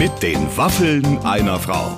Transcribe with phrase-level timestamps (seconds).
[0.00, 1.94] Mit den Waffeln einer Frau.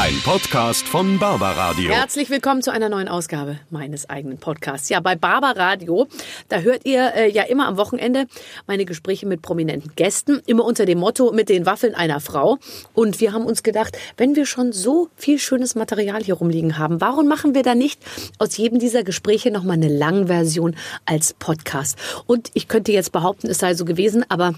[0.00, 1.92] Ein Podcast von Barbaradio.
[1.92, 4.88] Herzlich willkommen zu einer neuen Ausgabe meines eigenen Podcasts.
[4.88, 6.08] Ja, bei Barbaradio,
[6.48, 8.26] da hört ihr äh, ja immer am Wochenende
[8.66, 12.58] meine Gespräche mit prominenten Gästen, immer unter dem Motto mit den Waffeln einer Frau.
[12.94, 17.00] Und wir haben uns gedacht, wenn wir schon so viel schönes Material hier rumliegen haben,
[17.00, 18.00] warum machen wir da nicht
[18.38, 20.74] aus jedem dieser Gespräche nochmal eine Langversion
[21.04, 21.96] als Podcast?
[22.26, 24.54] Und ich könnte jetzt behaupten, es sei so gewesen, aber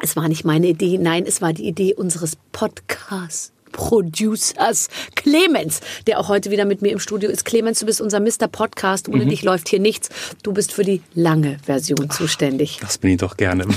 [0.00, 3.52] es war nicht meine Idee, nein, es war die Idee unseres Podcasts.
[3.70, 7.44] Producers Clemens, der auch heute wieder mit mir im Studio ist.
[7.44, 8.48] Clemens, du bist unser Mr.
[8.50, 9.08] Podcast.
[9.10, 9.28] Ohne mhm.
[9.28, 10.08] dich läuft hier nichts.
[10.42, 12.78] Du bist für die lange Version Ach, zuständig.
[12.80, 13.66] Das bin ich doch gerne.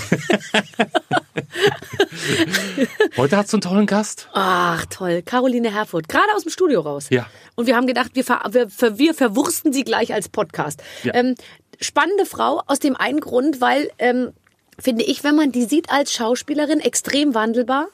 [3.18, 4.30] heute hast du einen tollen Gast.
[4.34, 5.24] Ach, toll.
[5.24, 7.08] Caroline Herfurth, gerade aus dem Studio raus.
[7.10, 7.28] Ja.
[7.56, 10.82] Und wir haben gedacht, wir, ver wir, wir verwursten sie gleich als Podcast.
[11.04, 11.14] Ja.
[11.16, 11.36] Ähm,
[11.82, 14.32] spannende Frau aus dem einen Grund, weil ähm,
[14.82, 17.88] finde ich, wenn man die sieht als Schauspielerin, extrem wandelbar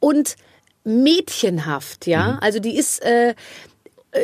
[0.00, 0.36] und
[0.84, 2.34] mädchenhaft, ja.
[2.34, 2.38] Mhm.
[2.40, 3.34] Also die ist, äh,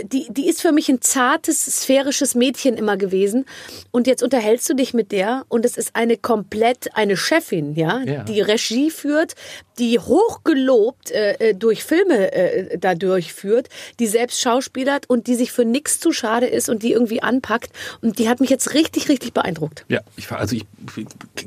[0.05, 3.45] die, die ist für mich ein zartes, sphärisches Mädchen immer gewesen.
[3.91, 8.01] Und jetzt unterhältst du dich mit der und es ist eine komplett eine Chefin, ja,
[8.03, 8.25] ja.
[8.25, 9.35] die Regie führt,
[9.79, 13.69] die hochgelobt äh, äh, durch Filme äh, da durchführt,
[13.99, 17.71] die selbst schauspielert und die sich für nichts zu schade ist und die irgendwie anpackt.
[18.01, 19.85] Und die hat mich jetzt richtig, richtig beeindruckt.
[19.89, 20.65] Ja, ich, also ich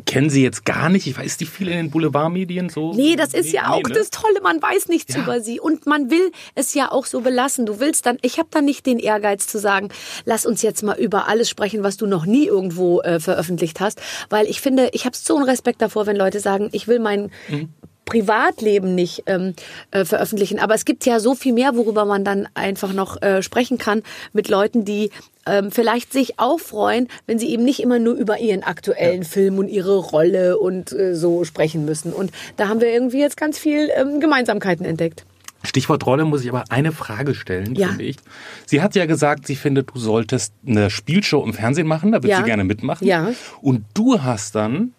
[0.06, 1.08] kenne sie jetzt gar nicht.
[1.08, 2.94] Ich weiß, die viel in den Boulevardmedien so.
[2.94, 4.00] Nee, das ist nee, ja auch nee, ne?
[4.00, 4.42] das Tolle.
[4.42, 5.22] Man weiß nichts ja.
[5.22, 7.66] über sie und man will es ja auch so belassen.
[7.66, 9.89] Du willst dann, ich habe dann nicht den Ehrgeiz zu sagen,
[10.25, 14.02] lass uns jetzt mal über alles sprechen, was du noch nie irgendwo äh, veröffentlicht hast,
[14.30, 17.31] weil ich finde, ich habe so einen Respekt davor, wenn Leute sagen, ich will meinen
[17.47, 17.69] mhm.
[18.06, 19.56] Privatleben nicht ähm,
[19.91, 20.59] äh, veröffentlichen.
[20.59, 24.03] Aber es gibt ja so viel mehr, worüber man dann einfach noch äh, sprechen kann
[24.31, 25.09] mit Leuten, die
[25.47, 29.28] ähm, vielleicht sich auch freuen, wenn sie eben nicht immer nur über ihren aktuellen ja.
[29.28, 32.13] Film und ihre Rolle und äh, so sprechen müssen.
[32.13, 35.25] Und da haben wir irgendwie jetzt ganz viel ähm, Gemeinsamkeiten entdeckt.
[35.66, 37.90] Stichwort Rolle muss ich aber eine Frage stellen, ja.
[37.90, 38.18] finde ich.
[38.66, 42.31] Sie hat ja gesagt, sie findet, du solltest eine Spielshow im Fernsehen machen, da wird
[42.31, 42.38] ja.
[42.38, 43.06] sie gerne mitmachen.
[43.06, 43.31] Ja.
[43.62, 44.94] Und du hast dann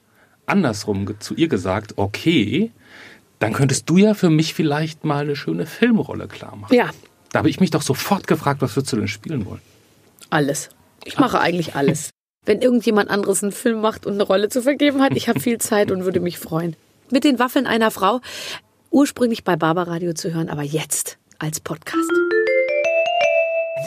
[0.46, 2.70] andersrum zu ihr gesagt, okay,
[3.38, 6.74] dann könntest du ja für mich vielleicht mal eine schöne Filmrolle klar machen.
[6.74, 6.90] Ja.
[7.32, 9.60] Da habe ich mich doch sofort gefragt, was würdest du denn spielen wollen?
[10.30, 10.70] Alles.
[11.04, 12.10] Ich mache eigentlich alles.
[12.44, 15.58] Wenn irgendjemand anderes einen Film macht und eine Rolle zu vergeben hat, ich habe viel
[15.58, 16.76] Zeit und würde mich freuen.
[17.10, 18.20] Mit den Waffeln einer Frau,
[18.96, 22.10] ursprünglich bei Barbaradio zu hören, aber jetzt als Podcast.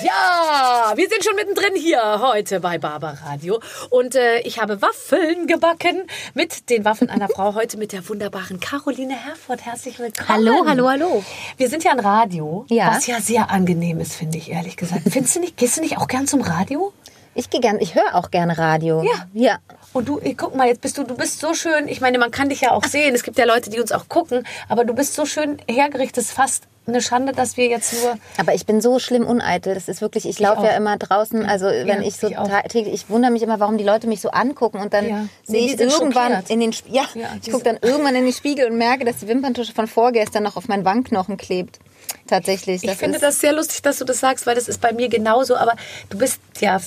[0.03, 3.59] Ja, wir sind schon mittendrin hier heute bei Barbaradio
[3.89, 6.03] und äh, ich habe Waffeln gebacken
[6.35, 9.65] mit den Waffeln einer Frau heute mit der wunderbaren Caroline Herford.
[9.65, 10.29] Herzlich willkommen.
[10.29, 11.23] Hallo, hallo, hallo.
[11.57, 12.91] Wir sind ja ein Radio, ja.
[12.91, 15.01] was ja sehr angenehm ist, finde ich ehrlich gesagt.
[15.09, 15.57] Findest du nicht?
[15.57, 16.93] Gehst du nicht auch gern zum Radio?
[17.39, 19.01] Ich gehe gern, ich höre auch gerne Radio.
[19.01, 19.27] Ja.
[19.33, 19.59] Ja.
[19.94, 21.88] Und du, guck mal, jetzt bist du, du bist so schön.
[21.88, 23.16] Ich meine, man kann dich ja auch sehen.
[23.16, 26.66] Es gibt ja Leute, die uns auch gucken, aber du bist so schön hergerichtet, fast
[26.85, 28.17] eine Schande, dass wir jetzt nur.
[28.38, 29.73] Aber ich bin so schlimm uneitel.
[29.73, 31.45] Das ist wirklich, ich laufe ja immer draußen.
[31.45, 32.29] Also wenn ja, ich so
[32.67, 35.25] täglich, ich wundere mich immer, warum die Leute mich so angucken und dann ja.
[35.44, 36.50] sehe ich irgendwann schockiert.
[36.50, 39.29] in den ja, ja ich gucke dann irgendwann in den Spiegel und merke, dass die
[39.29, 41.79] Wimperntusche von vorgestern noch auf meinen Wangenknochen klebt.
[42.27, 42.83] Tatsächlich.
[42.83, 45.56] Ich finde das sehr lustig, dass du das sagst, weil das ist bei mir genauso.
[45.56, 45.75] Aber
[46.09, 46.79] du bist ja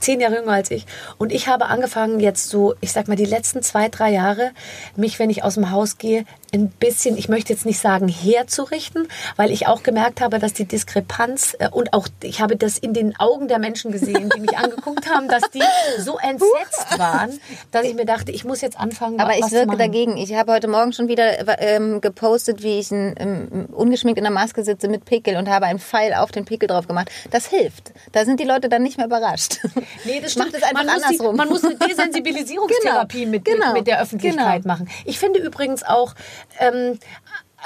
[0.00, 0.86] zehn Jahre jünger als ich.
[1.18, 4.52] Und ich habe angefangen jetzt so, ich sag mal, die letzten zwei, drei Jahre,
[4.96, 9.08] mich, wenn ich aus dem Haus gehe, ein bisschen, ich möchte jetzt nicht sagen herzurichten,
[9.36, 12.94] weil ich auch gemerkt habe, dass die Diskrepanz äh, und auch ich habe das in
[12.94, 15.62] den Augen der Menschen gesehen, die mich angeguckt haben, dass die
[15.98, 17.38] so entsetzt waren,
[17.70, 19.20] dass ich mir dachte, ich muss jetzt anfangen.
[19.20, 20.16] Aber ich wirke dagegen.
[20.16, 24.32] Ich habe heute Morgen schon wieder ähm, gepostet, wie ich ein, ähm, ungeschminkt in der
[24.32, 27.10] Maske sitze mit Pickel und habe einen Pfeil auf den Pickel drauf gemacht.
[27.30, 27.92] Das hilft.
[28.12, 29.58] Da sind die Leute dann nicht mehr überrascht.
[30.04, 30.52] Nee, das stimmt.
[30.52, 31.32] Macht es einfach man andersrum.
[31.32, 33.30] Die, man muss eine Desensibilisierungstherapie genau.
[33.30, 33.72] mit, genau.
[33.74, 34.74] mit, der Öffentlichkeit genau.
[34.74, 34.88] machen.
[35.04, 36.14] Ich finde übrigens auch,
[36.58, 36.98] ähm,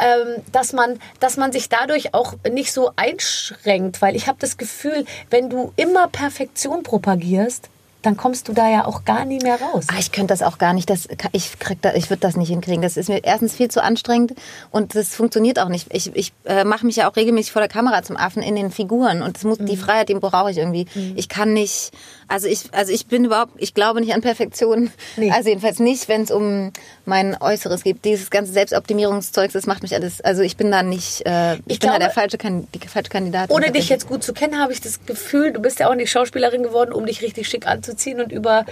[0.01, 4.57] ähm, dass man, dass man sich dadurch auch nicht so einschränkt, weil ich habe das
[4.57, 7.69] Gefühl, wenn du immer Perfektion propagierst,
[8.03, 9.87] dann kommst du da ja auch gar nie mehr raus.
[9.89, 10.91] Ah, ich könnte das auch gar nicht.
[10.91, 12.83] Das, ich krieg da, ich würde das nicht hinkriegen.
[12.83, 14.35] Das ist mir erstens viel zu anstrengend
[14.71, 15.87] und das funktioniert auch nicht.
[15.93, 18.73] Ich, ich äh, mache mich ja auch regelmäßig vor der Kamera zum Affen in den
[18.73, 19.67] Figuren und das muss, mhm.
[19.67, 20.87] die Freiheit, die brauche ich irgendwie.
[20.95, 21.13] Mhm.
[21.17, 21.93] Ich kann nicht,
[22.27, 24.91] also ich, also ich bin überhaupt, ich glaube nicht an Perfektion.
[25.17, 25.31] Nee.
[25.31, 26.73] Also jedenfalls nicht, wenn es um
[27.05, 28.05] mein Äußeres geht.
[28.05, 30.21] Dieses ganze Selbstoptimierungszeug, das macht mich alles.
[30.21, 33.11] Also ich bin da nicht, äh, ich, ich bin glaube, da der falsche, die falsche
[33.11, 33.51] Kandidat.
[33.51, 36.11] Ohne dich jetzt gut zu kennen, habe ich das Gefühl, du bist ja auch nicht
[36.11, 38.65] Schauspielerin geworden, um dich richtig schick anzuziehen herzuziehen und über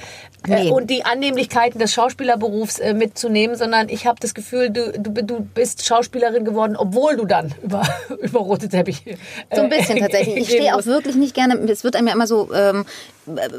[0.46, 0.68] Nee.
[0.68, 5.22] äh, und die Annehmlichkeiten des Schauspielerberufs äh, mitzunehmen, sondern ich habe das Gefühl, du, du,
[5.22, 7.82] du bist Schauspielerin geworden, obwohl du dann über,
[8.20, 9.10] über rote Teppiche.
[9.10, 9.16] äh,
[9.54, 10.38] So ein bisschen tatsächlich.
[10.38, 12.86] Ich stehe auch wirklich nicht gerne, es wird einem ja immer so, ähm,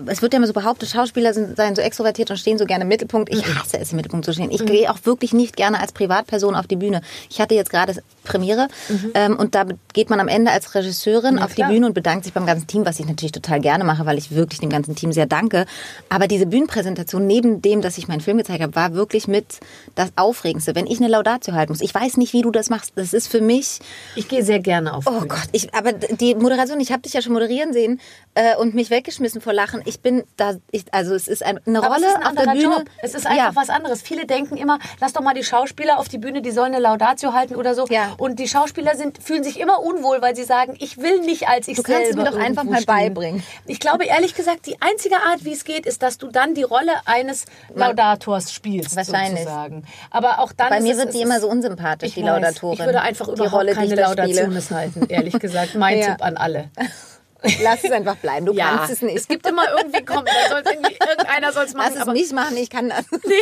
[0.08, 2.82] es wird ja immer so behauptet, Schauspieler sind, seien so extrovertiert und stehen so gerne
[2.82, 3.32] im Mittelpunkt.
[3.32, 4.50] Ich hasse es, im Mittelpunkt zu stehen.
[4.50, 7.02] Ich gehe auch wirklich nicht gerne als Privatperson auf die Bühne.
[7.30, 7.94] Ich hatte jetzt gerade
[8.24, 8.68] Premiere
[9.14, 11.70] ähm, und da geht man am Ende als Regisseurin auf klar.
[11.70, 14.18] die Bühne und bedankt sich beim ganzen Team, was ich natürlich total gerne mache, weil
[14.18, 15.70] ich wirklich dem ganzen Team sehr danke.
[16.10, 19.60] Aber diese Bühnenpräsentation, neben dem, dass ich meinen Film gezeigt habe, war wirklich mit
[19.96, 20.76] das Aufregendste.
[20.76, 22.94] Wenn ich eine Laudatio halten muss, ich weiß nicht, wie du das machst.
[22.96, 23.80] Das ist für mich
[24.16, 25.28] Ich gehe sehr gerne auf Oh Bühne.
[25.28, 28.00] Gott, ich, aber die Moderation, ich habe dich ja schon moderieren sehen
[28.36, 29.82] äh, und mich weggeschmissen vor Lachen.
[29.86, 32.36] Ich bin da, ich, also es ist ein, eine Aber Rolle es ist ein auf
[32.46, 32.64] der Bühne.
[32.64, 32.86] Job.
[33.02, 33.56] Es ist einfach ja.
[33.56, 34.02] was anderes.
[34.02, 37.34] Viele denken immer, lass doch mal die Schauspieler auf die Bühne, die sollen eine Laudatio
[37.34, 37.86] halten oder so.
[37.90, 38.14] Ja.
[38.18, 41.68] Und die Schauspieler sind, fühlen sich immer unwohl, weil sie sagen, ich will nicht als
[41.68, 42.86] ich Du kannst es selber mir doch einfach mal stehen.
[42.86, 43.44] beibringen.
[43.66, 46.64] Ich glaube ehrlich gesagt, die einzige Art, wie es geht, ist, dass du dann die
[46.64, 48.96] Rolle eines Laudators spielst.
[48.96, 49.44] Wahrscheinlich.
[49.44, 49.86] Sozusagen.
[50.10, 52.28] Aber auch dann Bei mir wird es die immer so unsympathisch, die weiß.
[52.28, 52.80] Laudatorin.
[52.80, 54.26] Ich würde einfach die überhaupt Rolle, die keine ich da spiele.
[54.26, 55.76] Laudationes halten, ehrlich gesagt.
[55.76, 56.12] Mein Ja.
[56.12, 56.70] Tipp an alle.
[57.64, 59.18] Lass es einfach bleiben, du kannst es nicht.
[59.18, 61.94] Es gibt immer irgendwie, komm, irgendwie, irgendeiner soll es machen.
[61.96, 63.06] Lass es mich machen, ich kann das.
[63.26, 63.34] nee,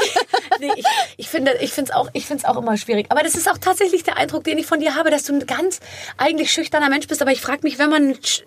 [0.60, 0.86] nee, ich,
[1.18, 3.50] ich finde ich finde es auch ich finde es auch immer schwierig aber das ist
[3.50, 5.82] auch tatsächlich der Eindruck den ich von dir habe dass du ein ganz
[6.18, 8.44] eigentlich schüchterner Mensch bist aber ich frage mich wenn man ein sch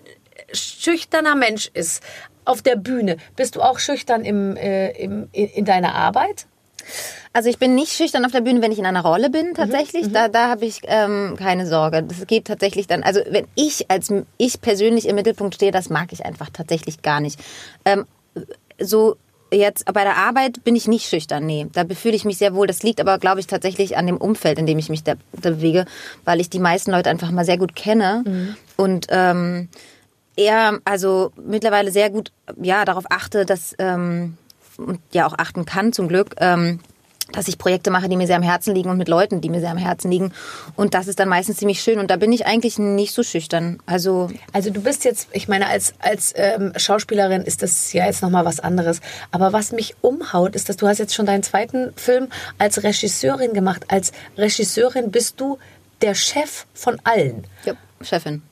[0.54, 2.02] schüchterner Mensch ist
[2.44, 6.46] auf der Bühne bist du auch schüchtern im, äh, im in, in deiner Arbeit
[7.32, 10.12] Also ich bin nicht schüchtern auf der Bühne, wenn ich in einer Rolle bin, tatsächlich.
[10.12, 12.02] Da, da habe ich ähm, keine Sorge.
[12.02, 16.12] Das geht tatsächlich dann, also wenn ich als ich persönlich im Mittelpunkt stehe, das mag
[16.12, 17.40] ich einfach tatsächlich gar nicht.
[17.84, 18.04] Ähm,
[18.78, 19.16] so
[19.52, 21.66] jetzt bei der Arbeit bin ich nicht schüchtern, nee.
[21.72, 22.66] Da fühle ich mich sehr wohl.
[22.66, 25.50] Das liegt aber, glaube ich, tatsächlich an dem Umfeld, in dem ich mich da, da
[25.50, 25.84] bewege,
[26.24, 29.68] weil ich die meisten Leute einfach mal sehr gut kenne und ähm,
[30.36, 34.36] eher, also mittlerweile sehr gut, ja, darauf achte, dass ähm,
[34.78, 36.80] und ja auch achten kann zum Glück, ähm,
[37.30, 39.60] dass ich Projekte mache, die mir sehr am Herzen liegen und mit Leuten, die mir
[39.60, 40.32] sehr am Herzen liegen.
[40.76, 41.98] Und das ist dann meistens ziemlich schön.
[41.98, 43.78] Und da bin ich eigentlich nicht so schüchtern.
[43.86, 48.22] Also Also du bist jetzt, ich meine, als, als ähm, Schauspielerin ist das ja jetzt
[48.22, 49.00] nochmal was anderes.
[49.30, 53.54] Aber was mich umhaut, ist, dass du hast jetzt schon deinen zweiten Film als Regisseurin
[53.54, 53.84] gemacht.
[53.88, 55.58] Als Regisseurin bist du
[56.02, 57.46] der Chef von allen.
[57.64, 58.42] ja, Chefin.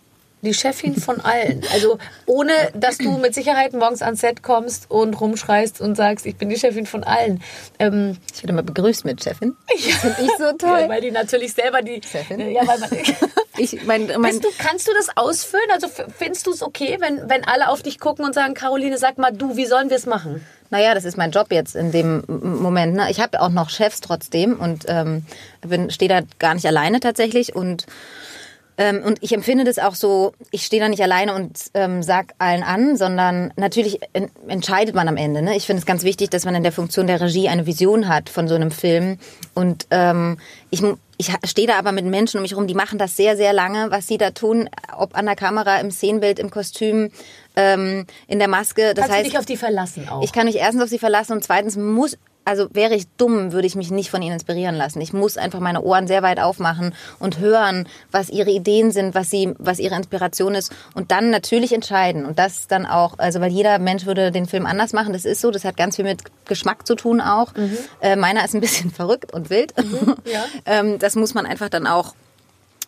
[0.42, 1.62] Die Chefin von allen.
[1.72, 6.36] Also ohne, dass du mit Sicherheit morgens ans Set kommst und rumschreist und sagst, ich
[6.36, 7.42] bin die Chefin von allen.
[7.78, 9.56] Ähm, Ich werde mal begrüßt mit Chefin.
[9.68, 10.80] Das finde ich so toll.
[10.80, 12.00] ja, weil die natürlich selber die...
[12.02, 12.50] Chefin?
[12.50, 12.90] Ja, weil man,
[13.58, 15.70] Ich, mein, mein, du, kannst du das ausfüllen?
[15.72, 19.18] Also findest du es okay, wenn, wenn alle auf dich gucken und sagen, Caroline, sag
[19.18, 20.44] mal du, wie sollen wir es machen?
[20.70, 22.94] Naja, das ist mein Job jetzt in dem Moment.
[22.94, 23.10] Ne?
[23.10, 25.26] Ich habe auch noch Chefs trotzdem und ähm,
[25.60, 27.86] bin stehe da gar nicht alleine tatsächlich und
[28.80, 32.32] ähm, und ich empfinde das auch so, ich stehe da nicht alleine und ähm, sag
[32.38, 35.42] allen an, sondern natürlich en entscheidet man am Ende.
[35.42, 35.54] Ne?
[35.54, 38.30] Ich finde es ganz wichtig, dass man in der Funktion der Regie eine Vision hat
[38.30, 39.18] von so einem Film.
[39.52, 40.38] Und ähm,
[40.70, 40.82] ich,
[41.18, 43.90] ich stehe da aber mit Menschen um mich herum, die machen das sehr, sehr lange,
[43.90, 47.10] was sie da tun, ob an der Kamera, im Szenenbild, im Kostüm,
[47.56, 48.94] ähm, in der Maske.
[48.94, 50.22] Das Kannst du heißt, dich auf die verlassen auch?
[50.22, 53.66] ich kann mich erstens auf sie verlassen und zweitens muss, also wäre ich dumm, würde
[53.66, 55.00] ich mich nicht von ihnen inspirieren lassen.
[55.00, 59.30] Ich muss einfach meine Ohren sehr weit aufmachen und hören, was ihre Ideen sind, was
[59.30, 62.24] sie, was ihre Inspiration ist und dann natürlich entscheiden.
[62.24, 65.12] Und das dann auch, also weil jeder Mensch würde den Film anders machen.
[65.12, 65.50] Das ist so.
[65.50, 67.52] Das hat ganz viel mit Geschmack zu tun auch.
[68.00, 69.74] Äh, meiner ist ein bisschen verrückt und wild.
[70.24, 70.44] ja.
[70.66, 72.14] ähm, das muss man einfach dann auch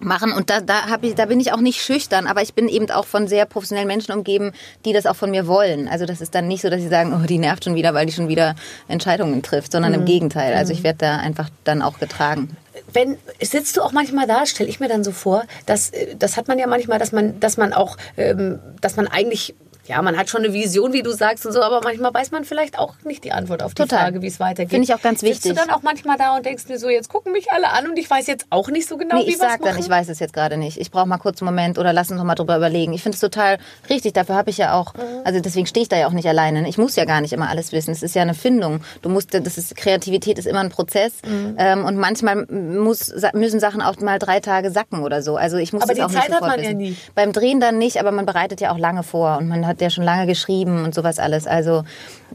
[0.04, 2.69] machen und da da habe ich da bin ich auch nicht schüchtern, aber ich bin
[2.69, 4.52] eben auch von sehr professionellen Menschen umgeben,
[4.84, 5.88] die das auch von mir wollen.
[5.88, 8.06] Also das ist dann nicht so, dass sie sagen, oh, die nervt schon wieder, weil
[8.06, 8.54] die schon wieder
[8.88, 10.54] Entscheidungen trifft, sondern im Gegenteil.
[10.54, 12.56] Also ich werde da einfach dann auch getragen.
[12.93, 16.36] wenn sitzt du auch manchmal da, stelle ich mir dann so vor, dass äh, das
[16.36, 19.55] hat man ja manchmal, dass man, dass man auch, ähm, dass man eigentlich
[19.86, 22.44] ja, man hat schon eine Vision, wie du sagst und so, aber manchmal weiß man
[22.44, 23.98] vielleicht auch nicht die Antwort auf die Total.
[24.01, 24.70] Frage, wie es weitergeht.
[24.70, 25.53] Finde ich auch ganz Sitzt wichtig.
[25.53, 27.98] du dann auch manchmal da und denkst dir so, jetzt gucken mich alle an und
[27.98, 29.72] ich weiß jetzt auch nicht so genau, Nee, wie ich sag machen?
[29.74, 30.79] dann, ich weiß es jetzt gerade nicht.
[30.79, 32.93] Ich brauche mal kurz einen Moment oder lass uns noch mal drüber überlegen.
[32.93, 33.58] Ich finde es total
[33.91, 34.12] richtig.
[34.12, 36.69] Dafür habe ich ja auch, also deswegen stehe ich da ja auch nicht alleine.
[36.69, 37.91] Ich muss ja gar nicht immer alles wissen.
[37.91, 38.82] Es ist ja eine Findung.
[39.03, 41.12] Du musst, das ist Kreativität ist immer ein Prozess
[41.58, 45.36] ähm, und manchmal muss, müssen Sachen auch mal drei Tage sacken oder so.
[45.36, 46.79] Also ich muss Aber das die auch Zeit hat sofort man ja wissen.
[46.79, 46.96] nie.
[47.15, 49.91] Beim Drehen dann nicht, aber man bereitet ja auch lange vor und man hat ja
[49.91, 51.46] schon lange geschrieben und sowas alles.
[51.46, 51.84] Also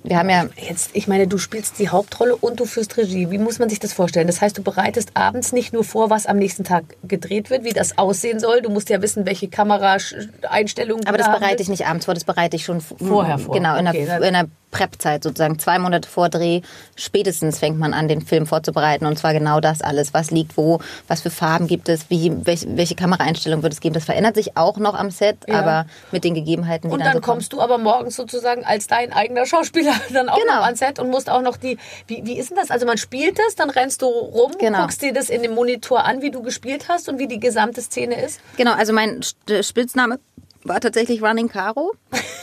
[0.04, 3.30] wir haben ja Jetzt, ich meine, du spielst die Hauptrolle und du führst Regie.
[3.32, 4.28] Wie muss man sich das vorstellen?
[4.28, 7.74] Das heißt, du bereitest abends nicht nur vor, was am nächsten Tag gedreht wird, wie
[7.74, 8.62] das aussehen soll.
[8.62, 12.56] Du musst ja wissen, welche Kameraeinstellungen Aber das bereite ich nicht abends vor, das bereite
[12.56, 13.54] ich schon Vorher vor.
[13.56, 15.60] Genau, in, Okay, einer, dann- in einer Prep-Zeit sozusagen.
[15.60, 16.62] Zwei Monate vor Dreh
[16.96, 19.06] spätestens fängt man an, den Film vorzubereiten.
[19.06, 20.14] Und zwar genau das alles.
[20.14, 23.94] Was liegt wo, was für Farben gibt es, wie, welche, welche Kameraeinstellung wird es geben.
[23.94, 25.60] Das verändert sich auch noch am Set, Ja.
[25.60, 27.36] aber mit den Gegebenheiten, die Und dann, dann so kommen.
[27.38, 30.56] kommst du aber morgens sozusagen als dein eigener Schauspieler dann auch Genau.
[30.58, 31.78] noch ans Set und musst auch noch die.
[32.08, 32.72] Wie, wie ist denn das?
[32.72, 34.82] Also man spielt das, dann rennst du rum, Genau.
[34.82, 37.82] guckst dir das in dem Monitor an, wie du gespielt hast und wie die gesamte
[37.82, 38.40] Szene ist.
[38.58, 39.22] Genau, also mein
[39.62, 40.20] Spitzname
[40.64, 41.94] war tatsächlich Running Caro.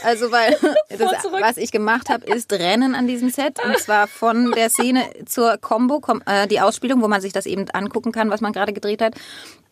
[0.03, 0.57] Also weil
[0.89, 3.59] das, was ich gemacht habe, ist Rennen an diesem Set.
[3.63, 7.69] Und zwar von der Szene zur Combo, äh, die Ausspielung, wo man sich das eben
[7.71, 9.15] angucken kann, was man gerade gedreht hat.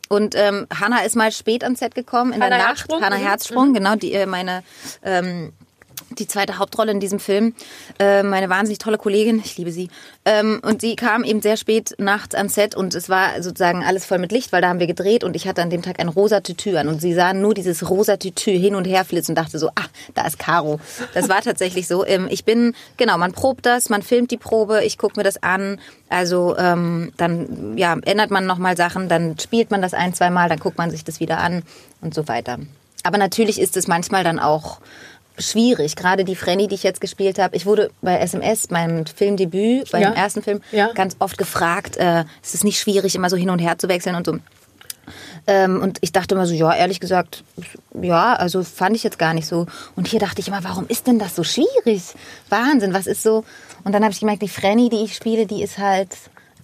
[0.09, 2.67] Und ähm, Hanna ist mal spät ans Set gekommen, in Hannah der Nacht.
[2.79, 3.01] Herzsprung?
[3.01, 3.21] Hanna Mhm.
[3.21, 4.63] Herzsprung, genau, die äh, meine
[5.03, 5.53] ähm,
[6.19, 7.53] die zweite Hauptrolle in diesem Film,
[7.99, 9.89] äh, meine wahnsinnig tolle Kollegin, ich liebe sie.
[10.25, 14.05] Ähm, und sie kam eben sehr spät nachts ans Set und es war sozusagen alles
[14.05, 16.07] voll mit Licht, weil da haben wir gedreht und ich hatte an dem Tag ein
[16.07, 19.37] rosa Tütü an und sie sah nur dieses rosa Tütü hin und her flitzen und
[19.37, 20.79] dachte so, ah, da ist Caro.
[21.13, 22.05] Das war tatsächlich so.
[22.05, 25.41] Ähm, ich bin, genau, man probt das, man filmt die Probe, ich gucke mir das
[25.41, 25.79] an.
[26.09, 30.49] Also ähm, dann ja, ändert man nochmal Sachen, dann spielt man das ein, zwei Mal,
[30.49, 31.63] dann guckt man sich das wieder an
[32.01, 32.59] und so weiter.
[33.03, 34.79] Aber natürlich ist es manchmal dann auch
[35.37, 35.95] schwierig.
[35.95, 37.55] Gerade die Frenny, die ich jetzt gespielt habe.
[37.55, 40.11] Ich wurde bei SMS, meinem Filmdebüt, beim Ja.
[40.13, 40.91] ersten Film, Ja.
[40.93, 44.15] ganz oft gefragt, äh, ist es nicht schwierig, immer so hin und her zu wechseln
[44.15, 44.37] und so.
[45.45, 47.43] Ähm, und ich dachte immer so, ja, ehrlich gesagt,
[48.01, 49.65] ja, also fand ich jetzt gar nicht so.
[49.97, 52.03] Und hier dachte ich immer, warum ist denn das so schwierig?
[52.49, 53.43] Wahnsinn, was ist so?
[53.83, 56.09] Und dann habe ich gemerkt, die Frenny, die ich spiele, die ist halt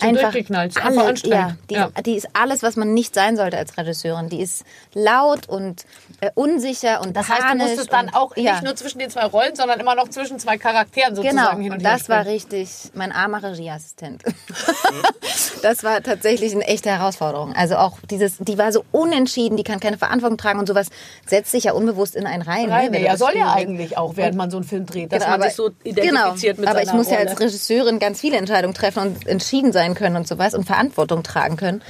[0.08, 1.38] einfach durchgeknallt, ist alle, einfach anstrengend.
[1.38, 2.02] ja, die, Ja.
[2.02, 4.30] die ist alles, was man nicht sein sollte als Regisseurin.
[4.30, 4.64] Die ist
[4.94, 5.86] laut und
[6.22, 8.54] äh, unsicher und Das heißt, du musstest dann auch ja.
[8.54, 11.72] nicht nur zwischen den zwei Rollen, sondern immer noch zwischen zwei Charakteren sozusagen Genau, hin
[11.72, 14.24] und, und her das war richtig mein armer Regieassistent.
[15.62, 17.54] das war tatsächlich eine echte Herausforderung.
[17.56, 20.88] Also auch dieses, die war so unentschieden, die kann keine Verantwortung tragen und sowas
[21.26, 22.70] setzt sich ja unbewusst in einen rein.
[22.72, 25.20] Rein, ne, wenn ja, soll ja eigentlich auch, während man so einen Film dreht, dass
[25.20, 27.30] Genau, man aber- sich so identifiziert genau, mit aber seiner ich muss ja Rolle.
[27.30, 31.58] als Regisseurin ganz viele Entscheidungen treffen und entschieden sein können und sowas und Verantwortung tragen
[31.58, 31.82] können.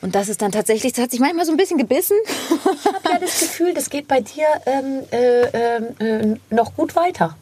[0.00, 2.16] Und das ist dann tatsächlich, das hat sich manchmal so ein bisschen gebissen.
[2.26, 6.96] Ich habe ja das Gefühl, das geht bei dir ähm, äh, ähm, äh, noch gut
[6.96, 7.36] weiter.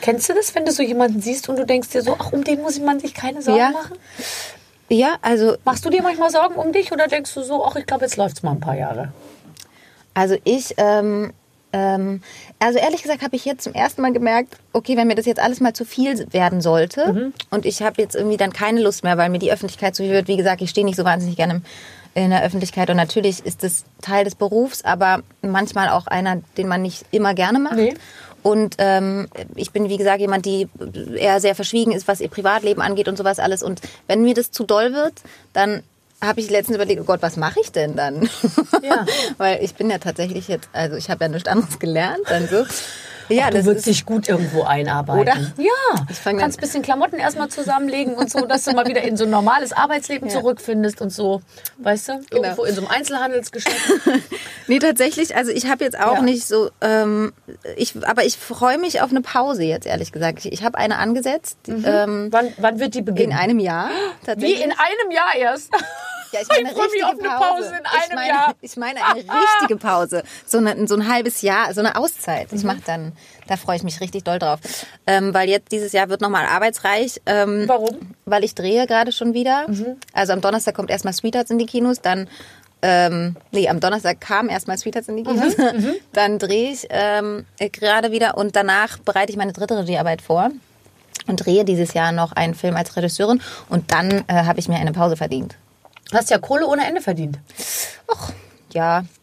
[0.00, 2.42] Kennst du das, wenn du so jemanden siehst und du denkst dir so, ach, um
[2.44, 3.70] den muss man sich keine Sorgen Ja.
[3.70, 3.96] machen?
[4.88, 7.86] ja, also Machst du dir manchmal Sorgen um dich oder denkst du so, ach, ich
[7.86, 9.12] glaube, jetzt läuft's mal ein paar Jahre?
[10.14, 11.32] Also ich, ähm,
[11.72, 12.22] ähm,
[12.58, 15.40] also ehrlich gesagt habe ich jetzt zum ersten Mal gemerkt, okay, wenn mir das jetzt
[15.40, 17.32] alles mal zu viel werden sollte Mhm.
[17.50, 20.12] und ich habe jetzt irgendwie dann keine Lust mehr, weil mir die Öffentlichkeit zu viel
[20.12, 20.28] wird.
[20.28, 21.62] Wie gesagt, ich stehe nicht so wahnsinnig gerne
[22.14, 26.66] in der Öffentlichkeit und natürlich ist das Teil des Berufs, aber manchmal auch einer, den
[26.66, 27.76] man nicht immer gerne macht.
[27.76, 27.94] Nee.
[28.42, 30.68] Und ähm, ich bin, wie gesagt, jemand, die
[31.16, 33.62] eher sehr verschwiegen ist, was ihr Privatleben angeht und sowas alles.
[33.62, 35.14] Und wenn mir das zu doll wird,
[35.52, 35.82] dann
[36.22, 38.28] habe ich letztens überlegt, oh Gott, was mache ich denn dann?
[38.82, 39.06] Ja.
[39.38, 42.22] Weil ich bin ja tatsächlich jetzt, also ich habe ja nichts anderes gelernt.
[42.28, 42.64] Dann so.
[43.28, 45.20] Ja, du das würdest ist, dich gut irgendwo einarbeiten.
[45.20, 45.34] Oder?
[45.58, 46.04] Ja.
[46.10, 49.16] Ich Du kannst ein bisschen Klamotten erstmal zusammenlegen und so, dass du mal wieder in
[49.16, 50.34] so ein normales Arbeitsleben Ja.
[50.34, 51.40] zurückfindest und so,
[51.78, 52.12] weißt du?
[52.30, 52.42] Genau.
[52.42, 53.92] Irgendwo in so einem Einzelhandelsgeschäft.
[54.68, 56.22] nee, tatsächlich, also ich habe jetzt auch Ja.
[56.22, 57.32] nicht so, ähm,
[57.76, 60.40] ich, aber ich freue mich auf eine Pause jetzt, ehrlich gesagt.
[60.44, 63.32] Ich, ich habe eine angesetzt ähm, wann, wann wird die in beginnen?
[63.32, 63.88] einem Jahr.
[63.88, 64.60] Wie Tatsächlich.
[64.64, 65.70] in einem Jahr erst.
[66.32, 68.54] Ja, ich meine Ich freu mich auf eine Pause in ich einem meine, Jahr.
[68.60, 70.22] Ich meine eine richtige Pause.
[70.46, 72.52] So, eine, so ein halbes Jahr, so eine Auszeit.
[72.52, 72.58] Mhm.
[72.58, 73.12] Ich mache dann,
[73.46, 74.60] da freue ich mich richtig doll drauf.
[75.06, 77.20] Ähm, weil jetzt dieses Jahr wird nochmal arbeitsreich.
[77.26, 78.14] Ähm, Warum?
[78.24, 79.68] Weil ich drehe gerade schon wieder.
[79.68, 79.96] Mhm.
[80.12, 82.28] Also am Donnerstag kommt erstmal Sweethearts in die Kinos, dann
[82.82, 85.56] ähm, nee, am Donnerstag kam erstmal Sweethearts in die Kinos.
[85.56, 90.50] Mhm, Dann drehe ich ähm, gerade wieder und danach bereite ich meine dritte Regiearbeit vor
[91.26, 94.76] und drehe dieses Jahr noch einen Film als Regisseurin und dann äh, habe ich mir
[94.76, 95.56] eine Pause verdient.
[96.10, 97.38] Du hast ja Kohle ohne Ende verdient.
[98.08, 98.30] Och,
[98.72, 99.04] ja.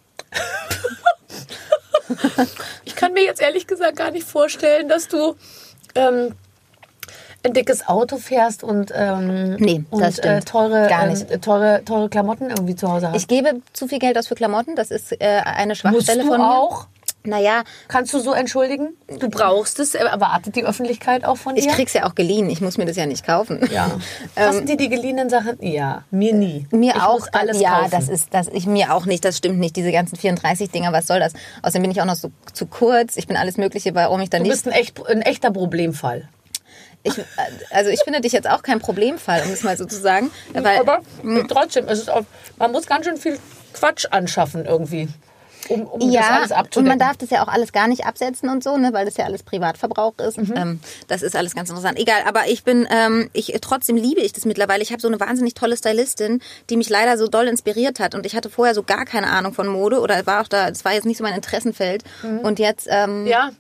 [2.86, 5.36] Ich kann mir jetzt ehrlich gesagt gar nicht vorstellen, dass du
[5.96, 6.36] ähm,
[7.44, 10.20] ein dickes Auto fährst und, ähm, Nee, und.
[10.20, 11.30] Äh, teure, Gar nicht.
[11.32, 13.18] Ähm, teure, teure Klamotten irgendwie zu Hause hast.
[13.18, 14.76] Ich gebe zu viel Geld aus für Klamotten.
[14.76, 16.52] Das ist äh, eine Musst Schwachstelle du von mir.
[16.52, 16.88] auch?
[17.26, 18.98] Naja, Kannst du so entschuldigen?
[19.20, 19.96] Du brauchst es.
[19.96, 21.74] Erwartet die Öffentlichkeit auch von ich dir?
[21.74, 22.50] krieg's ja auch geliehen.
[22.50, 23.62] Ich muss mir das ja nicht kaufen.
[23.72, 23.98] Ja.
[24.36, 25.58] Kosten die die geliehenen Sachen?
[25.62, 26.68] Ja, mir nie.
[26.72, 27.92] Mir ich auch Muss alles ja, kaufen.
[27.92, 29.76] das ist das ich mir auch nicht, das stimmt nicht.
[29.76, 31.34] Diese ganzen 34 Dinger, was soll das?
[31.62, 33.16] Außerdem bin ich auch noch so zu kurz.
[33.18, 36.28] Ich bin alles mögliche, warum ich dann du nicht bist ein, echt, ein echter Problemfall.
[37.04, 37.14] ich,
[37.70, 40.80] also ich finde dich jetzt auch kein Problemfall, um es mal so zu sagen, weil
[40.80, 41.00] Aber
[41.48, 42.24] trotzdem, es ist auch,
[42.58, 43.38] man muss ganz schön viel
[43.74, 45.08] Quatsch anschaffen irgendwie,
[45.70, 46.90] um, um das ja, alles und abzudecken.
[46.90, 49.26] man darf das ja auch alles gar nicht absetzen und so, ne, weil das ja
[49.26, 50.38] alles Privatverbrauch ist.
[50.38, 50.54] Mhm.
[50.56, 52.00] Ähm, das ist alles ganz interessant.
[52.00, 54.84] Egal, aber ich bin, ähm, ich trotzdem liebe ich das mittlerweile.
[54.84, 58.16] Ich habe so eine wahnsinnig tolle Stylistin, die mich leider so doll inspiriert hat.
[58.16, 60.86] Und ich hatte vorher so gar keine Ahnung von Mode oder war auch da, es
[60.86, 62.04] war jetzt nicht so mein Interessenfeld.
[62.44, 63.52] Und jetzt, ähm, ja,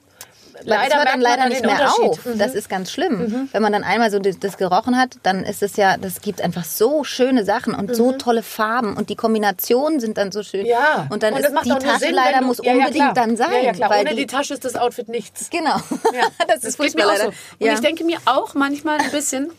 [0.65, 2.25] Leider das hört dann man leider nicht mehr auf.
[2.25, 2.37] Mhm.
[2.37, 3.49] Das ist ganz schlimm.
[3.51, 6.41] Wenn man dann einmal so das, das gerochen hat, dann ist es ja, das gibt
[6.41, 10.61] einfach so schöne Sachen und so tolle Farben und die Kombinationen sind dann so schön.
[10.61, 10.67] Mhm.
[10.67, 11.07] Ja.
[11.09, 13.13] Und dann das ist macht die Tasche Sinn, leider du- muss Ja, ja, unbedingt klar.
[13.13, 13.51] dann sein.
[13.51, 13.89] Ja, ja, klar.
[13.89, 15.49] Weil Ohne die, die, Tasche ist das Outfit nichts.
[15.49, 15.75] genau.
[16.13, 17.23] Ja, das ist geht furchtbar mir auch leider.
[17.31, 17.37] so.
[17.59, 17.73] Und Ja.
[17.73, 19.51] ich denke mir auch manchmal ein bisschen,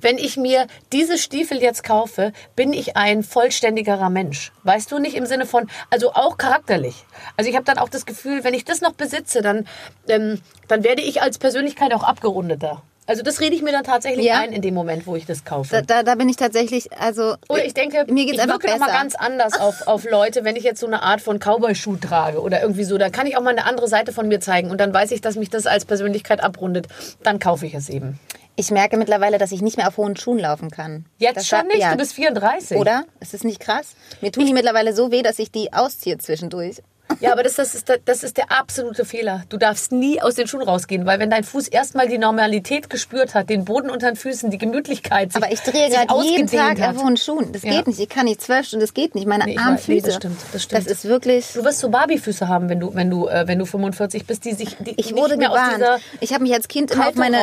[0.00, 4.52] wenn ich mir diese Stiefel jetzt kaufe, bin ich ein vollständigerer Mensch.
[4.64, 7.04] Weißt du, nicht im Sinne von, also auch charakterlich.
[7.36, 9.66] Also ich habe dann auch das Gefühl, wenn ich das noch besitze, dann,
[10.08, 12.82] ähm, dann werde ich als Persönlichkeit auch abgerundeter.
[13.06, 14.40] Also das rede ich mir dann tatsächlich Ja.
[14.40, 15.70] ein in dem Moment, wo ich das kaufe.
[15.70, 18.66] da, da, da bin ich tatsächlich, also Oder ich denke, mir geht's ich einfach wirke
[18.66, 18.80] besser.
[18.80, 22.42] mal ganz anders auf, auf Leute, wenn ich jetzt so eine Art von Cowboy-Schuh trage
[22.42, 22.98] oder irgendwie so.
[22.98, 25.22] Da kann ich auch mal eine andere Seite von mir zeigen und dann weiß ich,
[25.22, 26.88] dass mich das als Persönlichkeit abrundet.
[27.22, 28.20] Dann kaufe ich es eben.
[28.60, 31.06] Ich merke mittlerweile, dass ich nicht mehr auf hohen Schuhen laufen kann.
[31.18, 31.92] Jetzt Das schon war- nicht, ja.
[31.92, 32.76] du bist 34.
[32.76, 33.04] Oder?
[33.20, 33.94] Ist das nicht krass?
[34.20, 36.82] Mir tun die mittlerweile so weh, dass ich die ausziehe zwischendurch.
[37.20, 39.42] Ja, aber das, das, ist der, das ist der absolute Fehler.
[39.48, 43.34] Du darfst nie aus den Schuhen rausgehen, weil wenn dein Fuß erstmal die Normalität gespürt
[43.34, 46.80] hat, den Boden unter den Füßen, die Gemütlichkeit, sich, Aber ich drehe gerade jeden Tag
[46.80, 46.96] hat.
[46.96, 47.50] auf hohen Schuhen.
[47.52, 47.72] Das Ja.
[47.72, 47.98] geht nicht.
[47.98, 49.26] Ich kann nicht zwölf Stunden, das geht nicht.
[49.26, 50.86] Meine Nee, weiß- nee, das stimmt, das stimmt.
[50.86, 51.46] ist wirklich.
[51.54, 54.52] Du wirst so Barbie-Füße haben, wenn du, wenn du, äh, wenn du 45 bist, die
[54.54, 56.02] sich die Ich nicht wurde mehr aus gewarnt.
[56.20, 57.38] Ich habe mich als Kind immer auf meine.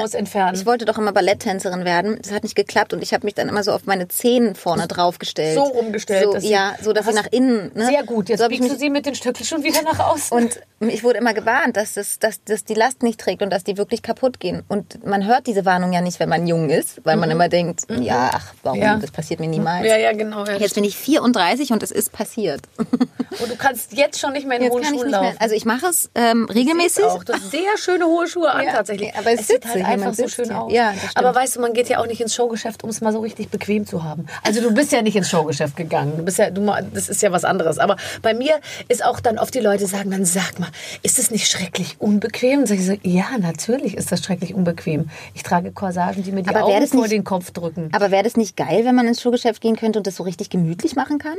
[0.54, 2.18] Ich wollte doch immer Balletttänzerin werden.
[2.22, 4.88] Das hat nicht geklappt und ich habe mich dann immer so auf meine Zehen vorne
[4.88, 5.56] draufgestellt.
[5.56, 6.28] so rumgestellt.
[6.42, 7.72] So, ja, so dass sie nach innen.
[7.74, 7.88] Ne?
[7.88, 8.30] Sehr gut.
[8.30, 10.36] Jetzt so biegst du sie mit den Stöcken schon wieder nach außen.
[10.38, 13.64] und ich wurde immer gewarnt, dass, das, dass, dass die Last nicht trägt und dass
[13.64, 14.64] die wirklich kaputt gehen.
[14.68, 17.84] Und man hört diese Warnung ja nicht, wenn man jung ist, weil man immer denkt,
[17.90, 18.80] ja, ach, warum?
[18.80, 18.84] Mhm.
[18.84, 18.98] Ja.
[18.98, 19.88] Das passiert mir niemals.
[19.88, 20.46] ja, ja, genau.
[20.46, 20.58] Ja.
[20.58, 22.62] Jetzt bin ich 34 und es ist passiert.
[22.78, 25.22] Und du kannst jetzt schon nicht mehr in Jetzt hohen Schuhen mehr.
[25.22, 25.36] laufen.
[25.40, 27.04] Also ich mache es ähm, regelmäßig.
[27.06, 27.24] auch.
[27.24, 29.16] Du hast sehr schöne hohe Schuhe an Ja, tatsächlich.
[29.16, 30.72] aber es es sieht halt einfach so schön aus.
[30.72, 33.20] Ja, aber weißt du, man geht ja auch nicht ins Showgeschäft, um es mal so
[33.20, 34.26] richtig bequem zu haben.
[34.44, 36.14] Also du bist ja nicht ins Showgeschäft gegangen.
[36.18, 37.78] Du bist ja, du, das ist ja was anderes.
[37.80, 40.70] Aber bei mir ist auch dann oft die Leute sagen, dann sag mal,
[41.04, 42.60] ist es nicht schrecklich unbequem?
[42.62, 45.10] Und ich so, ja, natürlich ist das schrecklich unbequem.
[45.36, 47.90] Ich trage Corsagen, die mir die Aber Augen vor nicht- den Kopf drücken.
[47.94, 50.50] Aber wäre das nicht geil, wenn man ins Schuhgeschäft gehen könnte und das so richtig
[50.50, 51.38] gemütlich machen kann?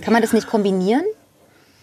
[0.00, 1.02] Kann man das nicht kombinieren?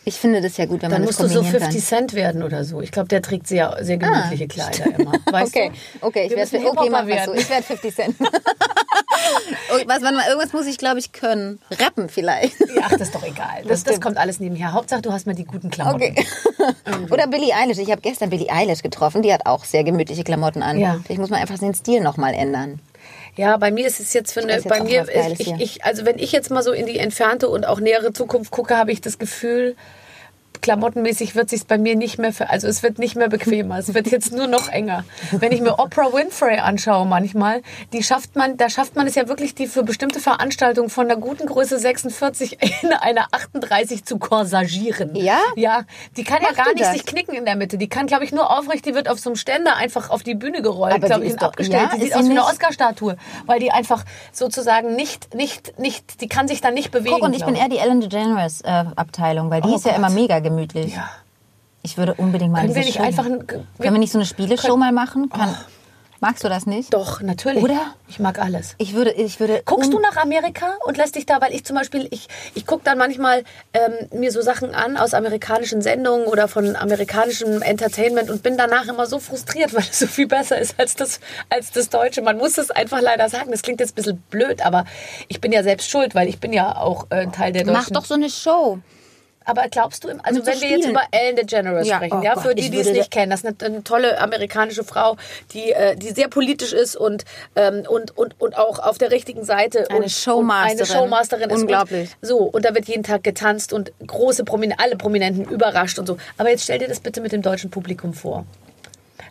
[0.07, 1.97] Ich finde das ja gut, wenn Dann man das musst du so kombinieren 50 kann.
[1.99, 2.79] Cent werden oder so.
[2.79, 5.13] Ich glaube, der trägt sehr, sehr gemütliche Kleider immer.
[5.31, 6.07] Weißt Okay, du?
[6.07, 7.33] okay, ich werde okay, mach Hip-Hopper was so.
[7.33, 8.15] Ich werde 50 Cent.
[9.73, 11.59] Oh, was, warte mal, irgendwas muss ich, glaube ich, können.
[11.79, 12.55] Rappen vielleicht.
[12.81, 13.61] Ach, das ist doch egal.
[13.63, 14.01] Das, das, stimmt.
[14.01, 14.71] kommt alles nebenher.
[14.73, 16.03] Hauptsache, du hast mal die guten Klamotten.
[16.03, 16.25] Okay.
[17.09, 17.79] Oder Billie Eilish.
[17.79, 19.23] Ich habe gestern Billie Eilish getroffen.
[19.23, 20.77] Die hat auch sehr gemütliche Klamotten an.
[20.79, 20.99] Ja.
[21.03, 22.79] Vielleicht muss man einfach den Stil nochmal ändern.
[23.37, 26.31] Ja, bei mir ist es jetzt für eine, bei mir, ich, ich, also wenn ich
[26.31, 29.75] jetzt mal so in die entfernte und auch nähere Zukunft gucke, habe ich das Gefühl,
[30.65, 33.93] klamottenmäßig wird sich bei mir nicht mehr, für, also es wird nicht mehr bequemer, es
[33.93, 35.03] wird jetzt nur noch enger.
[35.31, 37.61] Wenn ich mir Oprah Winfrey anschaue manchmal,
[37.93, 41.17] die schafft man, da schafft man es ja wirklich, die für bestimmte Veranstaltungen von der
[41.17, 45.15] guten Größe 46 in einer 38 zu korsagieren.
[45.15, 45.37] Ja?
[45.55, 45.83] Ja,
[46.17, 46.93] die kann ja Macht gar nicht das?
[46.93, 47.77] sich knicken in der Mitte.
[47.77, 50.33] Die kann, glaube ich, nur aufrecht, die wird auf so einem Ständer einfach auf die
[50.33, 51.83] Bühne gerollt, glaube die ich, ist und doch- abgestellt.
[51.83, 55.77] ja, die ist sieht sie aus wie eine Oscar-Statue, weil die einfach sozusagen nicht, nicht,
[55.77, 57.13] nicht, die kann sich dann nicht bewegen.
[57.15, 59.91] Guck, und ich glaub bin eher die Ellen DeGeneres äh, weil die Oh ist ja
[59.91, 59.99] Gott.
[59.99, 60.95] immer mega gemütlich.
[60.95, 61.09] Ja.
[61.83, 64.25] Ich würde unbedingt mal Können diese wir nicht einfach ein- Können wir nicht so eine
[64.25, 65.29] Spieleshow Können- mal machen?
[65.29, 65.55] Kann,
[66.21, 66.93] Magst du das nicht?
[66.93, 67.61] Doch, natürlich.
[67.61, 67.93] Oder?
[68.07, 68.73] Ich mag alles.
[68.79, 69.61] Ich würde, ich würde.
[69.65, 72.83] Guckst du nach Amerika und lässt dich da, weil ich zum Beispiel, ich, ich gucke
[72.85, 78.41] dann manchmal ähm, mir so Sachen an aus amerikanischen Sendungen oder von amerikanischem Entertainment und
[78.43, 81.89] bin danach immer so frustriert, weil es so viel besser ist als das, als das
[81.89, 82.21] Deutsche.
[82.23, 83.51] Man muss es einfach leider sagen.
[83.51, 84.85] Das klingt jetzt ein bisschen blöd, aber
[85.27, 87.93] ich bin ja selbst schuld, weil ich bin ja auch äh, Teil der Mach deutschen.
[87.93, 88.79] doch so eine Show.
[89.45, 92.43] Aber glaubst du, also wenn wir jetzt über Ellen DeGeneres Ja, sprechen, oh ja, Gott,
[92.43, 95.17] für die, ich die es nicht kennen, das ist eine, eine tolle amerikanische Frau,
[95.53, 99.45] die, äh, die sehr politisch ist und, ähm, und, und, und auch auf der richtigen
[99.45, 99.89] Seite.
[99.89, 100.71] Eine und, Showmasterin.
[100.71, 101.61] Und eine Showmasterin ist.
[101.61, 102.09] Unglaublich.
[102.21, 106.07] Und, so, und da wird jeden Tag getanzt und große Prominenten, alle Prominenten überrascht und
[106.07, 106.17] so.
[106.37, 108.45] Aber jetzt stell dir das bitte mit dem deutschen Publikum vor.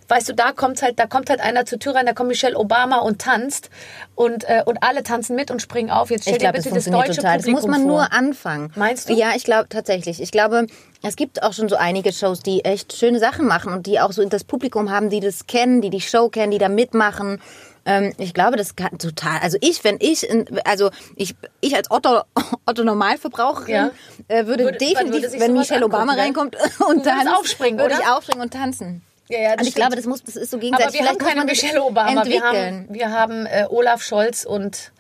[0.09, 2.57] Weißt du, da kommt halt, da kommt halt einer zur Tür rein, da kommt Michelle
[2.59, 3.71] Obama und tanzt
[4.15, 6.11] und, äh, und alle tanzen mit und springen auf.
[6.11, 7.37] Jetzt stell Ich dir das bitte das, funktioniert deutsche total.
[7.39, 7.97] Das Publikum muss man vor.
[7.99, 8.73] nur anfangen.
[8.77, 9.15] Meinst du?
[9.15, 10.21] Ja, ich glaube tatsächlich.
[10.21, 10.67] Ich glaube,
[11.03, 14.13] es gibt auch schon so einige Shows, die echt schöne Sachen machen und die auch
[14.13, 17.41] so das Publikum haben, die das kennen, die die Show kennen, die da mitmachen.
[17.87, 19.39] Ähm, ich glaube, das kann total.
[19.43, 20.27] Also ich, wenn ich,
[20.65, 22.23] also ich, ich als Otto,
[22.67, 23.91] Otto Normalverbraucherin Ja.
[24.29, 26.57] äh, würde, Würde- definitiv, würde wenn Michelle Obama angucken, reinkommt
[26.89, 29.03] und tanzt, aufspringen, würde ich aufspringen und tanzen.
[29.29, 29.77] Ja, ja, das und ich stimmt.
[29.77, 30.87] glaube, das muss, das ist so gegenseitig.
[30.87, 32.11] Aber wir haben Vielleicht muss keine Michelle Obama.
[32.27, 32.87] Wir entwickeln.
[32.89, 34.93] haben, wir haben äh, Olaf Scholz und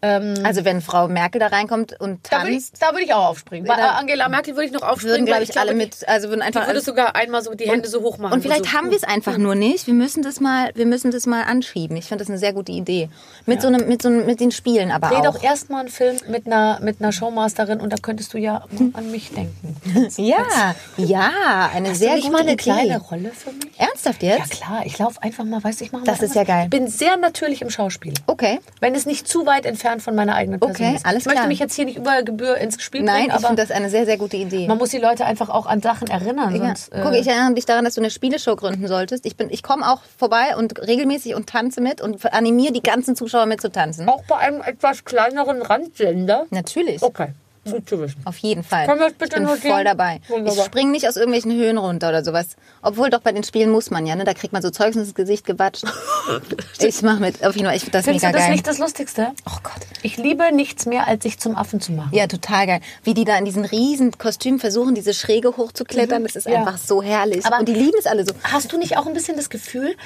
[0.00, 3.26] Also wenn Frau Merkel da reinkommt und Da würde ich, tanzt, da würde ich auch
[3.30, 3.66] aufspringen.
[3.66, 5.14] Bei Dann- Angela Merkel würde ich noch aufspringen.
[5.16, 7.88] würden, glaube ich, alle glaube, mit, also würden einfach würde sogar einmal so die Hände
[7.88, 8.34] so hoch machen.
[8.34, 8.72] Und vielleicht so.
[8.72, 9.86] haben wir es einfach nur nicht.
[9.88, 11.96] Wir müssen das mal, wir müssen das mal anschieben.
[11.96, 13.08] Ich finde das eine sehr gute Idee.
[13.46, 15.34] Mit so einem, mit so einem, mit den Spielen aber Dreh auch.
[15.34, 19.10] doch erstmal einen Film mit einer, mit einer Showmasterin und da könntest du ja an
[19.10, 19.76] mich denken.
[20.16, 22.62] ja, ja, eine Hast sehr du nicht gute mal eine Idee.
[22.62, 23.72] kleine Rolle für mich?
[24.08, 24.50] Ernsthaft Ja jetzt?
[24.50, 26.64] klar, ich laufe einfach mal, weißt du, ich mache Das ist ja geil.
[26.64, 28.14] Ich bin sehr natürlich im Schauspiel.
[28.26, 28.60] Okay.
[28.80, 31.06] Wenn es nicht zu weit entfernt von meiner eigenen Person Okay, ist.
[31.06, 31.48] alles ich möchte klar.
[31.48, 33.90] mich jetzt hier nicht über Gebühr ins Spiel Nein, bringen, ich aber finde das eine
[33.90, 34.66] sehr, sehr gute Idee.
[34.66, 36.54] man muss die Leute einfach auch an Sachen erinnern.
[36.54, 36.66] Ja.
[36.68, 39.26] Sonst, äh, Guck, ich erinnere dich daran, dass du eine Spieleshow gründen solltest.
[39.26, 43.16] Ich, bin, ich komme auch vorbei und regelmäßig und tanze mit und animiere die ganzen
[43.16, 44.08] Zuschauer mit zu tanzen.
[44.08, 46.46] auch bei einem etwas kleineren Randsender.
[46.50, 47.02] Natürlich.
[47.02, 47.28] Okay,
[47.64, 48.16] gut zu wissen.
[48.24, 48.86] Auf jeden Fall.
[48.86, 49.74] Können wir bitte ich bin notieren?
[49.74, 50.20] voll dabei.
[50.28, 50.54] Wunderbar.
[50.58, 52.56] Ich springe nicht aus irgendwelchen Höhen runter oder sowas.
[52.82, 54.24] Obwohl doch bei den Spielen muss man ja, ne?
[54.24, 55.84] Da kriegt man so Zeugs ins Gesicht gewatscht.
[56.80, 57.44] ich mach mit.
[57.44, 58.52] Auf jeden Fall, ich finde das Findest mega du das geil.
[58.52, 59.28] nicht das Lustigste?
[59.46, 59.86] oh Gott.
[60.02, 62.10] Ich liebe nichts mehr, als sich zum Affen zu machen.
[62.12, 62.80] Ja, total geil.
[63.04, 66.58] Wie die da in diesen riesen Kostümen versuchen, diese Schräge hochzuklettern, das ist Ja.
[66.60, 67.44] einfach so herrlich.
[67.46, 68.32] Aber- und die lieben es alle so.
[68.44, 69.96] Hast du nicht auch ein bisschen das Gefühl,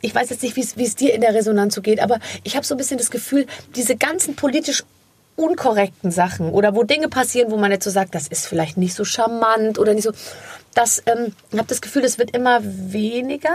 [0.00, 2.18] ich weiß jetzt nicht, wie es- wie es dir in der Resonanz so geht, aber
[2.44, 4.84] ich habe so ein bisschen das Gefühl, diese ganzen politisch
[5.38, 8.94] unkorrekten Sachen oder wo Dinge passieren, wo man jetzt so sagt, das ist vielleicht nicht
[8.94, 10.12] so charmant oder nicht so,
[10.74, 13.50] das, ähm, ich habe das Gefühl, es wird immer weniger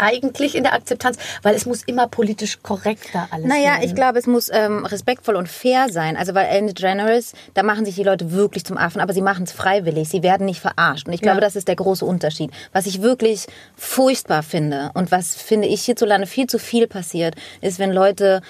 [0.00, 3.82] eigentlich in der Akzeptanz, weil es muss immer politisch korrekter alles Naja, werden.
[3.82, 6.16] ich glaube, es muss ähm, respektvoll und fair sein.
[6.16, 9.42] Also weil Ellen DeGeneres, da machen sich die Leute wirklich zum Affen, aber sie machen
[9.42, 10.08] es freiwillig.
[10.08, 11.08] Sie werden nicht verarscht.
[11.08, 11.40] Und ich glaube, Ja.
[11.40, 12.52] das ist der große Unterschied.
[12.72, 17.80] Was ich wirklich furchtbar finde und was, finde ich, hierzulande viel zu viel passiert, ist,
[17.80, 18.40] wenn Leute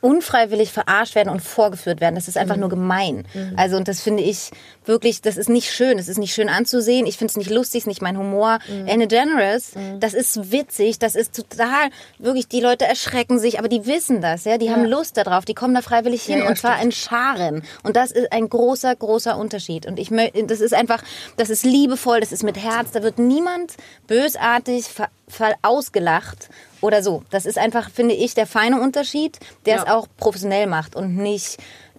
[0.00, 2.14] unfreiwillig verarscht werden und vorgeführt werden.
[2.14, 3.26] Das ist einfach nur gemein.
[3.56, 4.50] Also und das finde ich
[4.84, 5.96] wirklich, das ist nicht schön.
[5.96, 7.06] Das ist nicht schön anzusehen.
[7.06, 8.58] Ich finde es nicht lustig, ist nicht mein Humor.
[8.86, 13.86] Ellen DeGeneres, das ist witzig, das ist total, wirklich, die Leute erschrecken sich, aber die
[13.86, 16.80] wissen das, ja, die haben Lust darauf, die kommen da freiwillig hin ja, und zwar
[16.82, 17.62] in Scharen.
[17.82, 19.86] Und das ist ein großer, großer Unterschied.
[19.86, 21.02] Und ich möchte, das ist einfach,
[21.36, 23.74] das ist liebevoll, das ist mit Herz, da wird niemand
[24.06, 26.48] bösartig ver, ver ausgelacht
[26.86, 27.22] oder so.
[27.30, 29.82] Das ist einfach, finde ich, der feine Unterschied, der Ja.
[29.82, 31.58] es auch professionell macht und nicht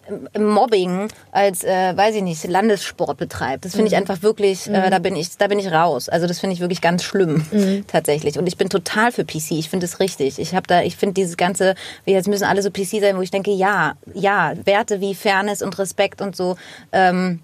[0.10, 3.66] ähm, Mobbing als, äh, weiß ich nicht, Landessport betreibt.
[3.66, 6.08] Das finde ich einfach wirklich, äh, da bin ich, da bin ich raus.
[6.08, 8.40] Also das finde ich wirklich ganz schlimm, tatsächlich.
[8.40, 9.52] Und ich bin total für PC.
[9.52, 10.40] Ich finde es richtig.
[10.40, 13.22] Ich habe da, ich finde dieses ganze, wir jetzt müssen alle so PC sein, wo
[13.22, 16.56] ich denke, ja, ja, Werte wie Fairness und Respekt und so,
[16.94, 17.42] ähm,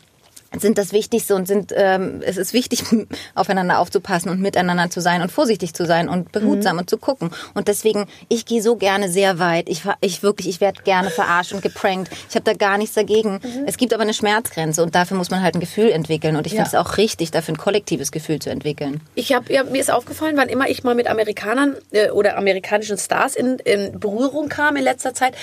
[0.59, 2.83] sind das Wichtigste und sind ähm, es ist wichtig
[3.35, 7.31] aufeinander aufzupassen und miteinander zu sein und vorsichtig zu sein und behutsam und zu gucken.
[7.53, 9.69] Und deswegen ich gehe so gerne sehr weit.
[9.69, 12.11] Ich ich wirklich ich werde gerne verarscht und geprankt.
[12.29, 13.39] Ich habe da gar nichts dagegen.
[13.65, 16.35] Es gibt aber eine Schmerzgrenze und dafür muss man halt ein Gefühl entwickeln.
[16.35, 16.63] Und ich Ja.
[16.65, 19.01] finde es auch richtig dafür ein kollektives Gefühl zu entwickeln.
[19.15, 22.97] Ich habe, ja, mir ist aufgefallen, wann immer ich mal mit Amerikanern äh, oder amerikanischen
[22.97, 25.33] Stars in, in Berührung kam in letzter Zeit,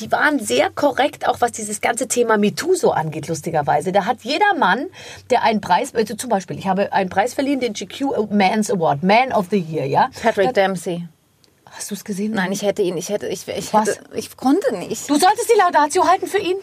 [0.00, 3.92] die waren sehr korrekt, auch was dieses ganze Thema MeToo so angeht, lustigerweise.
[3.92, 4.86] Da hat jeder Mann,
[5.30, 9.02] der einen Preis, also zum Beispiel, ich habe einen Preis verliehen, den GQ Man's Award,
[9.02, 10.10] Man of the Year, ja.
[10.22, 11.08] Patrick Dempsey
[11.70, 12.32] Hast du es gesehen?
[12.32, 13.88] nein ich hätte ihn ich hätte ich ich Was?
[13.88, 16.56] hätte, ich konnte nicht Du solltest die Laudatio halten für ihn.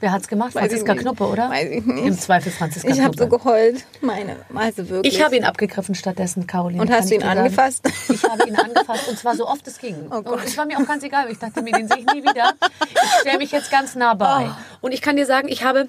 [0.00, 0.54] Wer hat's gemacht?
[0.54, 0.94] Weiß Franziska.
[0.94, 1.50] Knuppe, oder?
[1.50, 2.06] Weiß ich nicht.
[2.06, 3.36] Im Zweifel Franziska ich habe Knuppe.
[3.36, 6.80] so geheult meine also wirklich Ich habe ihn abgegriffen stattdessen, Caroline.
[6.82, 7.38] Und hast du ihn sagen.
[7.40, 7.84] angefasst?
[7.84, 9.96] Oh Ich habe ihn angefasst und zwar so oft es ging.
[10.08, 11.30] und es war mir auch ganz egal.
[11.30, 12.52] Ich dachte mir, den sehe ich nie wieder.
[12.92, 14.46] Ich stelle mich jetzt ganz nah bei.
[14.48, 14.86] Oh.
[14.86, 15.88] Und ich kann dir sagen, ich habe,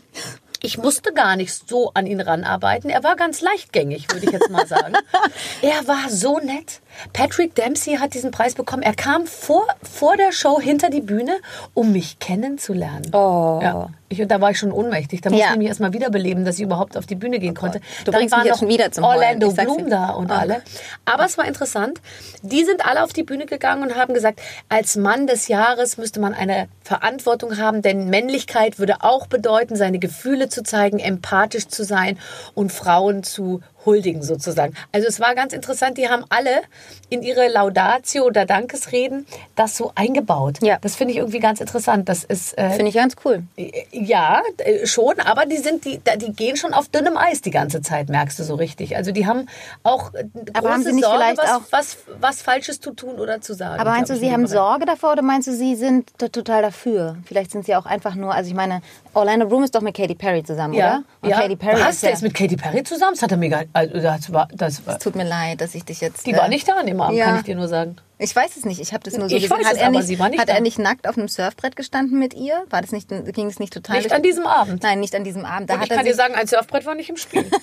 [0.61, 2.89] ich musste gar nicht so an ihn ranarbeiten.
[2.89, 4.93] Er war ganz leichtgängig, würde ich jetzt mal sagen.
[5.61, 6.81] er war so nett.
[7.13, 8.83] Patrick Dempsey hat diesen Preis bekommen.
[8.83, 11.37] Er kam vor, vor der Show hinter die Bühne,
[11.73, 13.09] um mich kennenzulernen.
[13.13, 13.59] Oh.
[13.61, 13.89] Ja.
[14.11, 15.21] Ich, da war ich schon ohnmächtig.
[15.21, 15.51] Da musste Ja.
[15.51, 17.79] ich mich erst mal wiederbeleben, dass ich überhaupt auf die Bühne gehen konnte.
[18.03, 19.03] Du Dann bringst war mich jetzt noch wieder zum.
[19.03, 20.39] Orlando Bloom da und Ach.
[20.39, 20.63] alle.
[21.05, 22.01] Aber es war interessant.
[22.41, 26.19] Die sind alle auf die Bühne gegangen und haben gesagt, als Mann des Jahres müsste
[26.19, 31.83] man eine Verantwortung haben, denn Männlichkeit würde auch bedeuten, seine Gefühle zu zeigen, empathisch zu
[31.83, 32.17] sein
[32.55, 34.73] und Frauen zu huldigen sozusagen.
[34.91, 36.61] Also es war ganz interessant, die haben alle
[37.09, 40.57] in ihre Laudatio oder Dankesreden das so eingebaut.
[40.61, 40.77] Ja.
[40.81, 42.07] Das finde ich irgendwie ganz interessant.
[42.09, 43.43] Das ist äh, finde ich ganz cool
[43.91, 47.81] ja, äh, schon, aber die sind die, die gehen schon auf dünnem Eis die ganze
[47.81, 48.95] Zeit, merkst du so richtig.
[48.95, 49.47] Also die haben
[49.83, 53.15] auch äh, Aber haben sie nicht Sorge, vielleicht was, auch- was, was Falsches zu tun
[53.19, 53.79] oder zu sagen.
[53.79, 54.53] Aber meinst du, sie haben Bereich.
[54.53, 57.17] Sorge davor oder meinst du, sie sind total dafür?
[57.25, 58.81] Vielleicht sind sie auch einfach nur, also ich meine,
[59.13, 61.03] Orlando Bloom ist doch mit Katy Perry zusammen, Ja, oder?
[61.21, 61.41] Und ja.
[61.41, 63.13] Katy Perry Was, ist der ja, ist mit Katy Perry zusammen?
[63.13, 65.83] Das hat er mega, also das war, das war, es tut mir leid, dass ich
[65.85, 66.25] dich jetzt...
[66.25, 67.25] die äh, war nicht da an dem Abend, ja.
[67.25, 67.97] kann ich dir nur sagen.
[68.21, 69.57] Ich weiß es nicht, ich habe das nur so Ich gesehen.
[69.59, 70.53] weiß Hat, es, er, aber nicht, sie war nicht hat da.
[70.53, 72.63] er nicht nackt auf einem Surfbrett gestanden mit ihr?
[72.69, 73.95] War das nicht, ging es nicht total...
[73.97, 74.83] Nicht an diesem Abend.
[74.83, 75.69] Nein, nicht an diesem Abend.
[75.69, 77.45] Da Und ich kann dir sagen, ein Surfbrett war nicht im Spiel.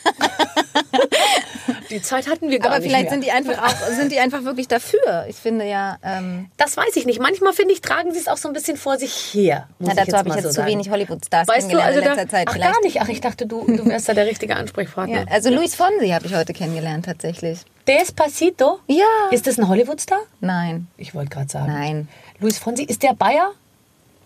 [1.91, 3.13] Die Zeit hatten wir gar Aber nicht vielleicht mehr.
[3.13, 5.27] sind die einfach auch, sind die einfach wirklich dafür.
[5.29, 7.21] Ich finde ja, ähm, Das weiß ich nicht.
[7.21, 9.69] Manchmal finde ich, tragen sie es auch so ein bisschen vor sich her.
[9.79, 12.05] Na, dazu habe ich mal jetzt so zu wenig Hollywood-Stars Weißt du, kennengelernt also in
[12.05, 12.49] da, letzter Zeit.
[12.49, 12.73] ach, vielleicht.
[12.73, 13.01] gar nicht.
[13.03, 15.21] Ach, ich dachte, du, du wärst da der richtige Ansprechpartner.
[15.21, 17.61] Ja, also Luis Fonsi habe ich heute kennengelernt tatsächlich.
[17.87, 18.81] Despacito?
[18.89, 19.05] Ja.
[19.31, 20.19] Ist das ein Hollywood-Star?
[20.47, 21.67] Nein, Ich wollte gerade sagen.
[21.73, 22.09] nein.
[22.41, 23.51] Luis Fonsi, ist der Bayer?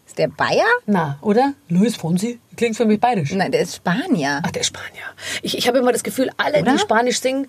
[0.06, 0.64] Ist der Bayer?
[0.86, 1.52] Na, oder?
[1.68, 2.40] Luis Fonsi?
[2.56, 3.32] Klingt für mich bayerisch.
[3.32, 4.40] Nein, der ist Spanier.
[4.44, 5.04] Ach, der Spanier.
[5.42, 6.72] Ich, ich habe immer das Gefühl, alle, Oder?
[6.72, 7.46] die Spanisch singen,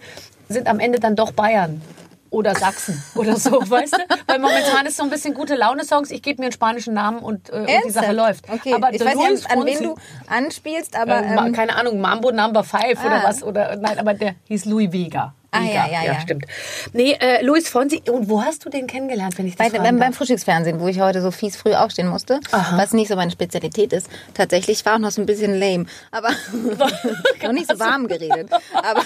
[0.47, 1.81] sind am Ende dann doch Bayern.
[2.29, 3.97] Oder Sachsen oder so, weißt du?
[4.27, 6.11] Weil momentan ist so ein bisschen gute Laune-Songs.
[6.11, 7.89] Ich gebe mir einen spanischen Namen und, äh, und die?
[7.89, 8.47] Sache läuft.
[8.49, 9.95] Okay, Aber ich weiß Luis nicht, an, wen du
[10.27, 13.23] anspielst, aber äh, ma- ähm, keine Ahnung, Mambo Number Five oder Ah.
[13.25, 15.33] was oder nein, aber der hieß Louis Vega.
[15.53, 16.19] Ah, ja, ja, ja.
[16.21, 16.45] stimmt.
[16.93, 18.01] Nee, äh, Luis Fonsi.
[18.09, 20.13] Und wo hast du den kennengelernt, wenn ich das bei, beim, beim?
[20.13, 22.77] Frühstücksfernsehen, wo ich heute so fies früh aufstehen musste, Aha.
[22.77, 24.07] was nicht so meine Spezialität ist.
[24.33, 26.29] Tatsächlich war auch noch so ein bisschen lame, aber
[27.43, 28.49] noch nicht so warm geredet.
[28.73, 29.01] Aber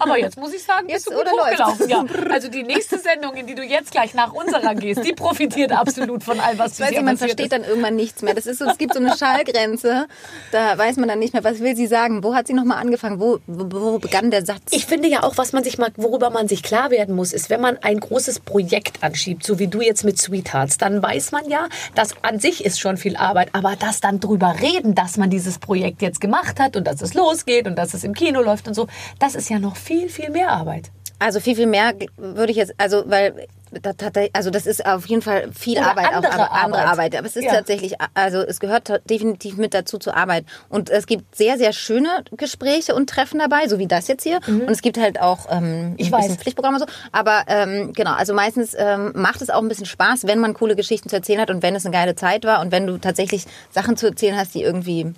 [0.00, 1.64] Aber jetzt muss ich sagen, Jetzt bist du gut oder läuft?
[1.64, 1.88] hochgelaufen.
[1.88, 2.32] Ja.
[2.32, 6.24] Also die nächste Sendung, in die du jetzt gleich nach unserer gehst, die profitiert absolut
[6.24, 8.34] von all, was ich weiß nicht, man versteht dann irgendwann nichts mehr.
[8.34, 10.06] Das ist so, es gibt so eine Schallgrenze,
[10.52, 13.20] da weiß man dann nicht mehr, was will sie sagen, wo hat sie nochmal angefangen,
[13.20, 14.62] wo, wo, wo begann der Satz?
[14.70, 17.50] Ich finde ja auch, was man sich mal, worüber man sich klar werden muss, ist,
[17.50, 21.48] wenn man ein großes Projekt anschiebt, so wie du jetzt mit Sweethearts, dann weiß man
[21.50, 25.30] ja, das an sich ist schon viel Arbeit, aber das dann drüber reden, dass man
[25.30, 28.68] dieses Projekt jetzt gemacht hat und dass es losgeht und dass es im Kino läuft
[28.68, 28.86] und so,
[29.18, 30.90] das ist ja noch viel, viel mehr Arbeit.
[31.18, 33.46] Also viel, viel mehr würde ich jetzt, also weil
[33.80, 36.86] das, hat- also das ist auf jeden Fall viel Oder Arbeit, andere auch andere Arbeit.
[36.92, 37.16] Arbeit.
[37.16, 37.52] Aber es ist Ja.
[37.54, 40.44] tatsächlich, also es gehört definitiv mit dazu zur Arbeit.
[40.68, 44.40] Und es gibt sehr, sehr schöne Gespräche und Treffen dabei, so wie das jetzt hier.
[44.46, 45.94] Und es gibt halt auch ähm, Mhm.
[45.96, 46.40] Ich ein bisschen weiß.
[46.42, 46.94] Pflichtprogramme und so.
[47.12, 50.76] Aber ähm, genau, also meistens ähm, macht es auch ein bisschen Spaß, wenn man coole
[50.76, 53.44] Geschichten zu erzählen hat und wenn es eine geile Zeit war und wenn du tatsächlich
[53.70, 55.14] Sachen zu erzählen hast, die irgendwie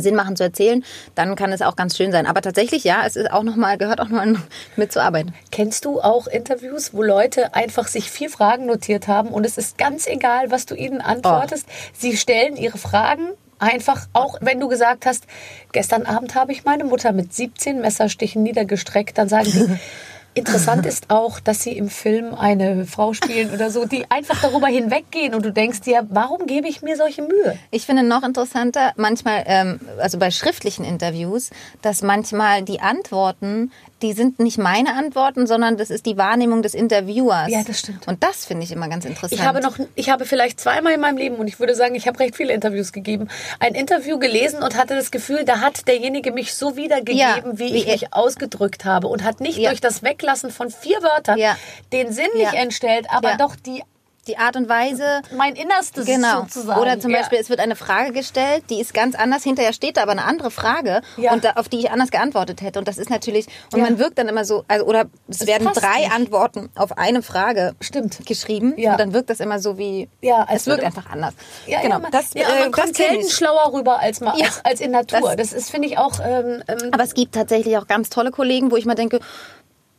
[0.00, 2.26] Sinn machen zu erzählen, dann kann es auch ganz schön sein.
[2.26, 4.24] Aber tatsächlich, ja, es ist auch noch mal, gehört auch noch
[4.76, 5.26] mit zur Arbeit.
[5.50, 9.78] Kennst du auch Interviews, wo Leute einfach sich vier Fragen notiert haben und es ist
[9.78, 11.66] ganz egal, was du ihnen antwortest?
[11.92, 13.28] Sie stellen ihre Fragen
[13.62, 15.24] einfach, auch wenn du gesagt hast,
[15.70, 19.78] gestern Abend habe ich meine Mutter mit 17 Messerstichen niedergestreckt, dann sagen die,
[20.34, 24.66] Interessant ist auch, dass sie im Film eine Frau spielen oder so, die einfach darüber
[24.66, 27.58] hinweggehen und du denkst dir, warum gebe ich mir solche Mühe?
[27.70, 31.50] Ich finde noch interessanter, manchmal, ähm, also bei schriftlichen Interviews,
[31.82, 36.74] dass manchmal die Antworten, die sind nicht meine Antworten, sondern das ist die Wahrnehmung des
[36.74, 37.48] Interviewers.
[37.50, 38.06] Ja, das stimmt.
[38.08, 39.32] Und das finde ich immer ganz interessant.
[39.40, 42.06] Ich habe noch, ich habe vielleicht zweimal in meinem Leben und ich würde sagen, ich
[42.08, 43.28] habe recht viele Interviews gegeben,
[43.60, 47.72] ein Interview gelesen und hatte das Gefühl, da hat derjenige mich so wiedergegeben, Ja, wie
[47.72, 49.70] wie ich mich ausgedrückt habe und hat nicht Ja.
[49.70, 51.56] durch das Weglassen von vier Wörtern Ja.
[51.92, 53.82] den Sinn nicht entstellt, aber doch die
[54.28, 55.22] die Art und Weise.
[55.36, 56.42] mein Innerstes Genau.
[56.42, 56.80] sozusagen.
[56.80, 57.18] Oder zum Ja.
[57.18, 60.24] Beispiel, es wird eine Frage gestellt, die ist ganz anders, hinterher steht da aber eine
[60.24, 61.32] andere Frage Ja.
[61.32, 62.78] und da, auf die ich anders geantwortet hätte.
[62.78, 63.84] Und das ist natürlich, und Ja.
[63.84, 66.12] man wirkt dann immer so, also, oder es Das werden drei nicht.
[66.12, 68.24] Antworten auf eine Frage Stimmt.
[68.26, 68.74] geschrieben.
[68.76, 68.92] Ja.
[68.92, 71.34] Und dann wirkt das immer so wie, Ja, als es wirkt einfach anders.
[71.66, 71.96] Ja, genau.
[71.96, 74.46] ja, man, das, ja, äh, man das kommt selten schlauer rüber als, mal, Ja.
[74.46, 75.34] als, als in Natur.
[75.36, 78.30] Das- Das, ist, finde ich, auch ähm, ähm, Aber es gibt tatsächlich auch ganz tolle
[78.30, 79.18] Kollegen, wo ich mal denke,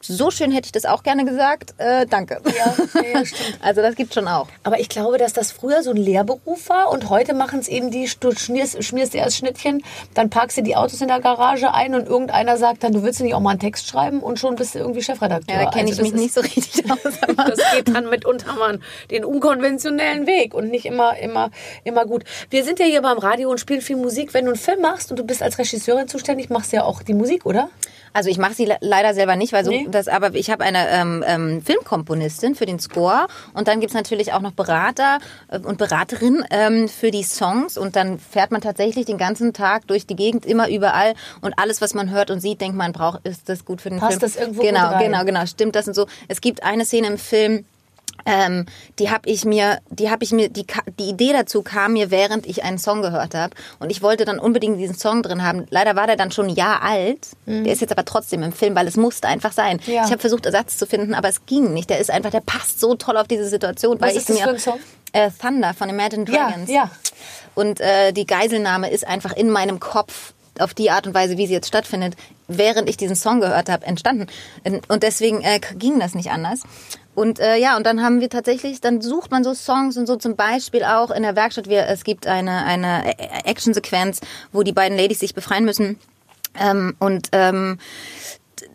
[0.05, 1.73] so schön hätte ich das auch gerne gesagt.
[1.77, 2.41] Äh, danke.
[2.45, 3.57] Ja, ja, stimmt.
[3.61, 4.47] Also das gibt schon auch.
[4.63, 7.89] Aber ich glaube, dass das früher so ein Lehrberuf war und heute machen es eben
[7.91, 11.95] die, du schmierst, schmierst erst Schnittchen, dann parkst du die Autos in der Garage ein
[11.95, 14.75] und irgendeiner sagt dann, du willst nicht auch mal einen Text schreiben und schon bist
[14.75, 15.55] du irgendwie Chefredakteur.
[15.55, 16.99] Ja, da kenne ich Also mich das nicht so richtig aus.
[17.03, 21.49] das geht dann mitunter mal den unkonventionellen Weg und nicht immer, immer,
[21.83, 22.23] immer gut.
[22.49, 24.33] Wir sind ja hier beim Radio und spielen viel Musik.
[24.33, 27.01] Wenn du einen Film machst und du bist als Regisseurin zuständig, machst du ja auch
[27.03, 27.69] die Musik, oder?
[28.15, 29.87] Also ich mache sie le- leider selber nicht, weil so Nee.
[29.93, 34.33] Das, aber ich habe eine ähm, ähm, Filmkomponistin für den Score und dann gibt's natürlich
[34.33, 39.05] auch noch Berater äh, und Beraterin ähm, für die Songs und dann fährt man tatsächlich
[39.05, 42.61] den ganzen Tag durch die Gegend, immer überall und alles, was man hört und sieht,
[42.61, 44.21] denkt man, braucht, ist das gut für den Passt Film.
[44.21, 46.07] das irgendwo genau, genau, genau, stimmt das und so.
[46.27, 47.65] Es gibt eine Szene im Film,
[48.25, 48.65] ähm,
[48.99, 50.65] die habe ich mir, die habe ich mir, die,
[50.99, 53.55] die Idee dazu kam mir, während ich einen Song gehört habe.
[53.79, 55.65] Und ich wollte dann unbedingt diesen Song drin haben.
[55.69, 57.27] Leider war der dann schon ein Jahr alt.
[57.45, 59.79] Der ist jetzt aber trotzdem im Film, weil es musste einfach sein.
[59.85, 59.93] Mhm.
[59.93, 60.05] Ja.
[60.05, 61.89] Ich habe versucht, Ersatz zu finden, aber es ging nicht.
[61.89, 63.99] Der ist einfach, der passt so toll auf diese Situation.
[63.99, 64.79] Was weil ist ich das mir, für ein Song?
[65.11, 66.69] Äh, Thunder von Imagine Ja, Dragons.
[66.69, 66.89] ja.
[67.55, 71.47] Und äh, die Geiselnahme ist einfach in meinem Kopf auf die Art und Weise, wie
[71.47, 72.15] sie jetzt stattfindet,
[72.47, 74.27] während ich diesen Song gehört habe, entstanden.
[74.87, 76.61] Und deswegen äh, ging das nicht anders.
[77.15, 80.15] Und äh, ja, und dann haben wir tatsächlich, dann sucht man so Songs und so
[80.15, 81.69] zum Beispiel auch in der Werkstatt.
[81.69, 84.21] Wir, es gibt eine, eine Actionsequenz,
[84.51, 85.99] wo die beiden Ladies sich befreien müssen.
[86.59, 87.77] Ähm, und ähm,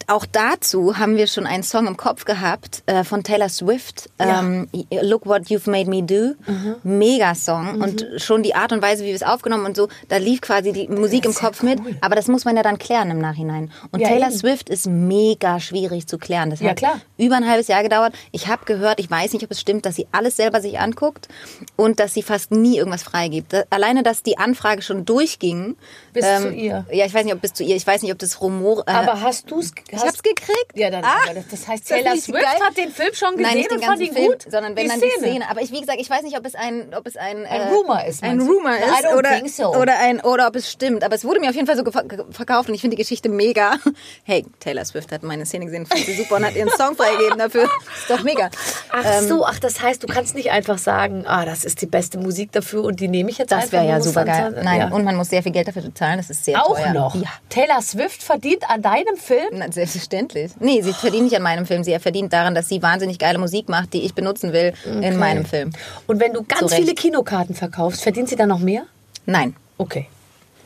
[0.09, 4.09] auch dazu haben wir schon einen Song im Kopf gehabt äh, von Taylor Swift.
[4.19, 4.41] Ja.
[4.41, 4.69] Ähm,
[5.03, 6.35] Look What You've Made Me Do.
[6.83, 7.81] Mega Song.
[7.83, 10.73] Und schon die Art und Weise, wie wir es aufgenommen und so, da lief quasi
[10.73, 11.79] die Musik im Kopf mit.
[12.01, 13.71] Aber das muss man ja dann klären im Nachhinein.
[13.93, 14.37] Und Ja, Taylor eben.
[14.39, 16.51] Swift ist mega schwierig zu klären.
[16.51, 17.01] Das Ja, hat klar.
[17.19, 18.15] über ein halbes Jahr gedauert.
[18.33, 21.29] Ich habe gehört, ich weiß nicht, ob es stimmt, dass sie alles selber sich anguckt
[21.77, 23.55] und dass sie fast nie irgendwas freigibt.
[23.71, 25.77] Alleine, dass die Anfrage schon durchging.
[26.15, 26.87] Bis zu ihr.
[26.91, 27.77] Ja, ich weiß nicht, ob bis zu ihr.
[27.77, 28.85] Ich weiß nicht, ob das Rumor.
[28.87, 29.73] Äh, Aber hast du es?
[30.03, 30.73] Ich hab's gekriegt.
[30.75, 31.05] Ja, dann.
[31.05, 32.61] Ah, das, das heißt, das Taylor nicht Swift geil?
[32.67, 34.85] hat den Film schon gesehen Nein, nicht den und fand ihn Film, gut, sondern wenn
[34.85, 35.13] die dann Szene.
[35.17, 35.51] die Szene.
[35.51, 37.69] Aber ich, wie gesagt, ich weiß nicht, ob es ein, ob es ein, Ein äh,
[37.69, 38.41] Rumor ist, ein?
[38.41, 39.75] Rumor I ist don't oder think so.
[39.75, 41.05] oder ein oder ob es stimmt.
[41.05, 41.85] Aber es wurde mir auf jeden Fall so
[42.31, 43.77] verkauft und ich finde die Geschichte mega.
[44.25, 47.39] Hey, Taylor Swift hat meine Szene gesehen, fand sie super und hat ihren Song freigegeben
[47.39, 47.65] dafür.
[47.65, 48.51] Ist doch mega.
[48.91, 51.87] Ach Ähm, so, ach, das heißt, du kannst nicht einfach sagen, ah, das ist die
[51.87, 53.73] beste Musik dafür und die nehme ich jetzt Das einfach.
[53.73, 54.61] wäre ja super geil.
[54.63, 54.89] Nein, ja.
[54.89, 56.19] und man muss sehr viel Geld dafür bezahlen.
[56.19, 56.93] Das ist sehr auch teuer.
[56.93, 57.15] noch.
[57.15, 57.29] Ja.
[57.49, 59.49] Taylor Swift verdient an deinem Film?
[59.53, 60.53] Na, selbstverständlich.
[60.61, 61.85] Nee, sie verdient nicht an meinem Film.
[61.85, 65.45] Sie verdient daran, dass sie wahnsinnig geile Musik macht, die ich benutzen will in meinem
[65.45, 65.73] Film.
[66.07, 66.77] Und wenn du ganz Zu Recht.
[66.77, 68.85] viele Kinokarten verkaufst, verdient sie dann noch mehr?
[69.27, 69.57] Nein.
[69.77, 70.07] Okay.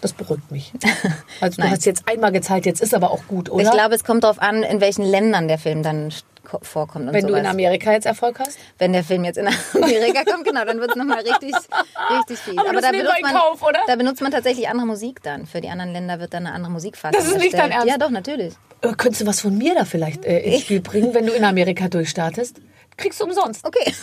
[0.01, 0.73] Das beruhigt mich.
[1.41, 1.73] Also du Nein.
[1.73, 3.65] hast jetzt einmal gezahlt, jetzt ist aber auch gut, oder?
[3.65, 6.13] Ich glaube, es kommt darauf an, in welchen Ländern der Film dann
[6.63, 7.09] vorkommt.
[7.09, 7.41] Und wenn du sowas.
[7.41, 8.59] in Amerika jetzt Erfolg hast.
[8.79, 11.55] Wenn der Film jetzt in Amerika kommt, genau, dann wird es nochmal richtig,
[12.11, 12.59] richtig viel.
[12.59, 13.81] Aber das nehmen wir in Kauf, oder?
[13.87, 15.47] da benutzt man tatsächlich andere Musik dann.
[15.47, 17.71] Für die anderen Länder wird dann eine andere Musikfassung Das ist nicht dein.
[17.71, 17.87] Ernst?
[17.87, 18.55] Ja, doch, natürlich.
[18.83, 21.45] Äh, könntest du was von mir da vielleicht äh, ins Spiel bringen, wenn du in
[21.45, 22.61] Amerika durchstartest?
[22.97, 23.65] Kriegst du umsonst.
[23.65, 23.93] Okay.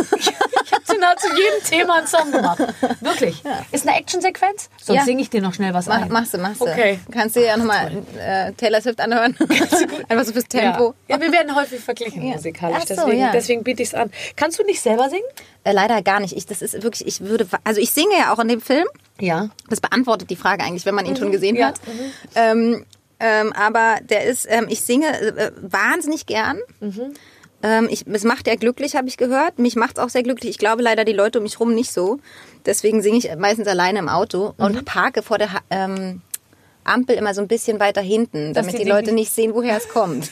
[0.70, 2.60] Ich habe zu nahezu jedem Thema einen Song gemacht.
[3.02, 3.42] Wirklich.
[3.72, 4.70] Ist eine Actionsequenz?
[4.80, 5.04] Sonst Ja.
[5.06, 6.12] singe ich dir noch schnell was Mach, ein.
[6.12, 6.66] machst du, machst du.
[6.66, 7.00] Okay.
[7.12, 9.36] Kannst du ja nochmal äh, Taylor Swift anhören.
[10.10, 10.94] Einfach so fürs Tempo.
[11.08, 11.16] Ja.
[11.16, 12.34] ja, wir werden häufig verglichen Ja.
[12.36, 12.80] musikalisch.
[12.86, 13.32] So, deswegen ja.
[13.32, 14.12] deswegen biete ich es an.
[14.36, 15.24] Kannst du nicht selber singen?
[15.64, 16.36] Äh, leider gar nicht.
[16.38, 18.86] Ich, das ist wirklich, ich würde, also ich singe ja auch in dem Film.
[19.20, 19.50] Ja.
[19.70, 21.62] Das beantwortet die Frage eigentlich, wenn man ihn schon gesehen Mhm.
[21.62, 21.68] ja.
[21.70, 21.80] hat.
[22.36, 22.86] Ähm,
[23.20, 26.60] ähm, aber der ist, ähm, ich singe äh, wahnsinnig gern.
[26.80, 27.14] Mhm.
[27.62, 29.60] Ähm, ich, es macht ja glücklich, habe ich gehört.
[29.60, 30.50] Mich macht es auch sehr glücklich.
[30.52, 32.20] Ich glaube leider die Leute um mich rum nicht so.
[32.66, 34.66] Deswegen singe ich meistens alleine im Auto Mhm.
[34.66, 36.22] und parke vor der Ha- ähm,
[36.90, 39.88] Ampel immer so ein bisschen weiter hinten, damit die die Leute nicht- sehen, woher es
[39.90, 40.32] kommt.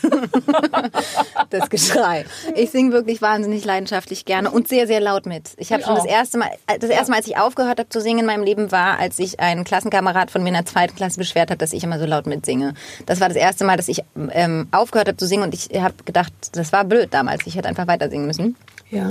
[1.49, 2.25] das Geschrei.
[2.55, 5.51] Ich singe wirklich wahnsinnig leidenschaftlich gerne und sehr, sehr laut mit.
[5.57, 6.09] Ich habe Ich schon das auch.
[6.09, 8.71] erste Mal, äh, das erste Mal, als ich aufgehört habe zu singen in meinem Leben,
[8.71, 11.83] war, als sich ein Klassenkamerad von mir in der zweiten Klasse beschwert hat, dass ich
[11.83, 12.73] immer so laut mitsinge.
[13.05, 15.95] Das war das erste Mal, dass ich ähm, aufgehört habe zu singen und ich habe
[16.05, 17.45] gedacht, das war blöd damals.
[17.45, 18.55] Ich hätte einfach weiter singen müssen.
[18.89, 19.07] Ja.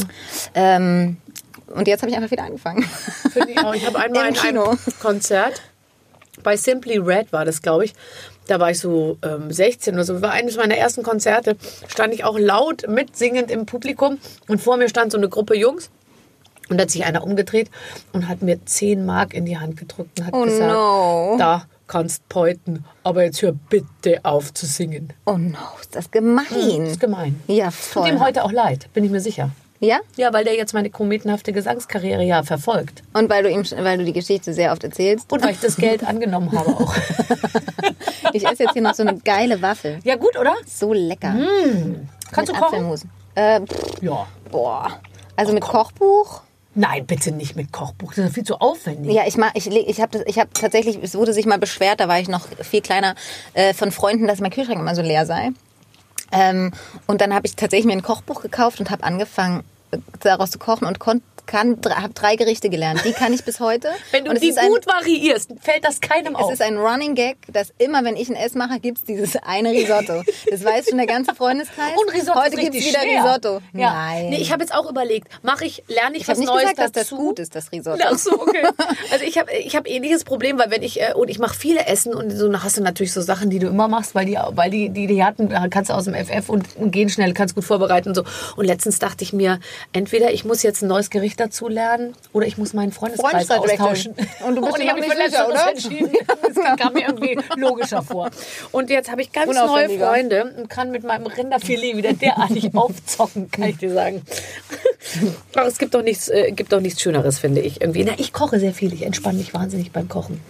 [0.54, 1.18] Ähm,
[1.74, 2.84] und jetzt habe ich einfach wieder angefangen.
[3.32, 3.74] Finde ich auch.
[3.74, 4.76] Ich habe einmal Im in einem Kino.
[5.00, 5.60] Konzert,
[6.46, 7.92] bei Simply Red war das, glaube ich.
[8.46, 10.22] Da war ich so ähm, 16 oder so.
[10.22, 11.56] War eines meiner ersten Konzerte.
[11.88, 14.18] Stand ich auch laut mitsingend im Publikum.
[14.46, 15.90] Und vor mir stand so eine Gruppe Jungs.
[16.68, 17.68] Und da hat sich einer umgedreht
[18.12, 21.34] und hat mir 10 Mark in die Hand gedrückt und hat Oh gesagt, no.
[21.38, 25.12] da kannst peuten, aber jetzt hör bitte auf zu singen.
[25.26, 26.44] Oh no, ist das gemein.
[26.50, 27.40] Das ist gemein.
[27.46, 28.08] Ja, Tut voll.
[28.08, 29.50] ihm heute auch leid, bin ich mir sicher.
[29.80, 29.98] Ja?
[30.16, 33.02] Ja, weil der jetzt meine kometenhafte Gesangskarriere ja verfolgt.
[33.12, 35.30] Und weil du ihm, weil du die Geschichte sehr oft erzählst.
[35.32, 36.94] Und weil ich das Geld angenommen habe auch.
[38.32, 40.00] Ich esse jetzt hier noch so eine geile Waffel.
[40.04, 40.54] Ja, gut, oder?
[40.66, 41.34] So lecker.
[42.32, 43.10] Kannst Mit du kochen?
[43.34, 44.26] Äh, pff, Ja.
[44.50, 45.00] boah.
[45.36, 46.42] Also mit Kochbuch?
[46.74, 48.12] Nein, bitte nicht mit Kochbuch.
[48.14, 49.14] Das ist viel zu aufwendig.
[49.14, 52.08] Ja, ich mach, ich, ich habe ich hab tatsächlich, es wurde sich mal beschwert, da
[52.08, 53.14] war ich noch viel kleiner,
[53.54, 55.50] äh, von Freunden, dass mein Kühlschrank immer so leer sei.
[56.32, 56.72] Ähm,
[57.06, 59.64] und dann habe ich tatsächlich mir ein Kochbuch gekauft und habe angefangen,
[60.20, 63.02] daraus zu kochen und kon, kann, habe drei Gerichte gelernt.
[63.04, 63.88] Die kann ich bis heute.
[64.10, 66.52] Wenn du es die ein, gut variierst, fällt das keinem Es auf.
[66.52, 70.22] ist ein Running Gag, dass immer, wenn ich ein Ess mache, gibt's dieses eine Risotto.
[70.50, 71.92] Das weiß schon der ganze Freundeskreis.
[71.96, 73.24] und Risotto Heute gibt's richtig wieder schwer.
[73.24, 73.60] Risotto.
[73.72, 73.92] Ja.
[73.92, 74.30] Nein.
[74.30, 76.78] Nee, ich habe jetzt auch überlegt, mache ich, lerne ich, ich was nicht Neues gesagt,
[76.78, 77.16] dass das dazu?
[77.16, 78.02] gut ist, das Risotto.
[78.04, 78.62] Ach so, okay.
[79.12, 81.86] Also ich habe ich hab ähnliches Problem, weil wenn ich äh, und ich mache viele
[81.86, 84.70] Essen und so hast du natürlich so Sachen, die du immer machst, weil die weil
[84.70, 87.54] die die, die hatten äh, kannst du aus dem FF und, und gehen schnell, kannst
[87.54, 88.24] gut vorbereiten und so.
[88.56, 89.60] Und letztens dachte ich mir,
[89.92, 93.80] entweder ich muss jetzt ein neues Gericht dazu lernen oder ich muss meinen Freundeskreis Freundeskreis
[93.80, 94.14] austauschen.
[94.46, 95.70] Und du bist und ich habe mich für letzteres oder?
[95.70, 96.12] entschieden.
[96.54, 98.30] Das kam mir irgendwie logischer vor.
[98.72, 99.98] Und jetzt habe ich ganz neue.
[99.98, 104.22] Freunde und kann mit meinem Rinderfilet wieder derartig aufzocken, kann ich dir sagen.
[105.54, 107.80] Aber es gibt doch nichts, äh, gibt doch nichts Schöneres, finde ich.
[107.80, 108.04] Irgendwie.
[108.04, 108.92] Na, ich koche sehr viel.
[108.92, 110.40] Ich entspanne mich wahnsinnig beim Kochen.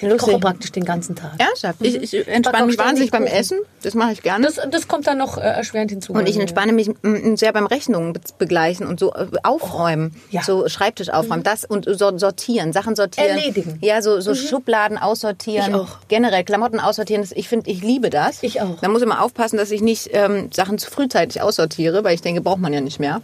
[0.00, 1.32] Ich koche praktisch den ganzen Tag.
[1.38, 1.78] Ernsthaft?
[1.82, 3.24] Ich, ich Back entspanne mich wahnsinnig beim.
[3.24, 3.58] Essen.
[3.82, 4.46] Das mache ich gerne.
[4.46, 6.12] Das, das kommt dann noch äh, erschwerend hinzu.
[6.12, 6.90] Und ich entspanne mich
[7.34, 10.12] sehr beim Rechnungen be- begleichen und so äh, aufräumen.
[10.14, 10.40] Oh, ja.
[10.40, 10.44] Mhm.
[10.44, 11.42] So Schreibtisch aufräumen.
[11.42, 13.28] Das und so sortieren, Sachen sortieren.
[13.30, 13.72] Erledigen.
[13.74, 13.78] Mhm.
[13.86, 15.68] Ja, so, so Schubladen aussortieren.
[15.70, 15.98] Ich auch.
[16.08, 17.22] Generell Klamotten aussortieren.
[17.22, 18.42] Das, ich finde, ich liebe das.
[18.42, 18.80] Ich auch.
[18.80, 22.22] Da muss ich immer aufpassen, dass ich nicht ähm, Sachen zu frühzeitig aussortiere, weil ich
[22.22, 23.20] denke, braucht man ja nicht mehr.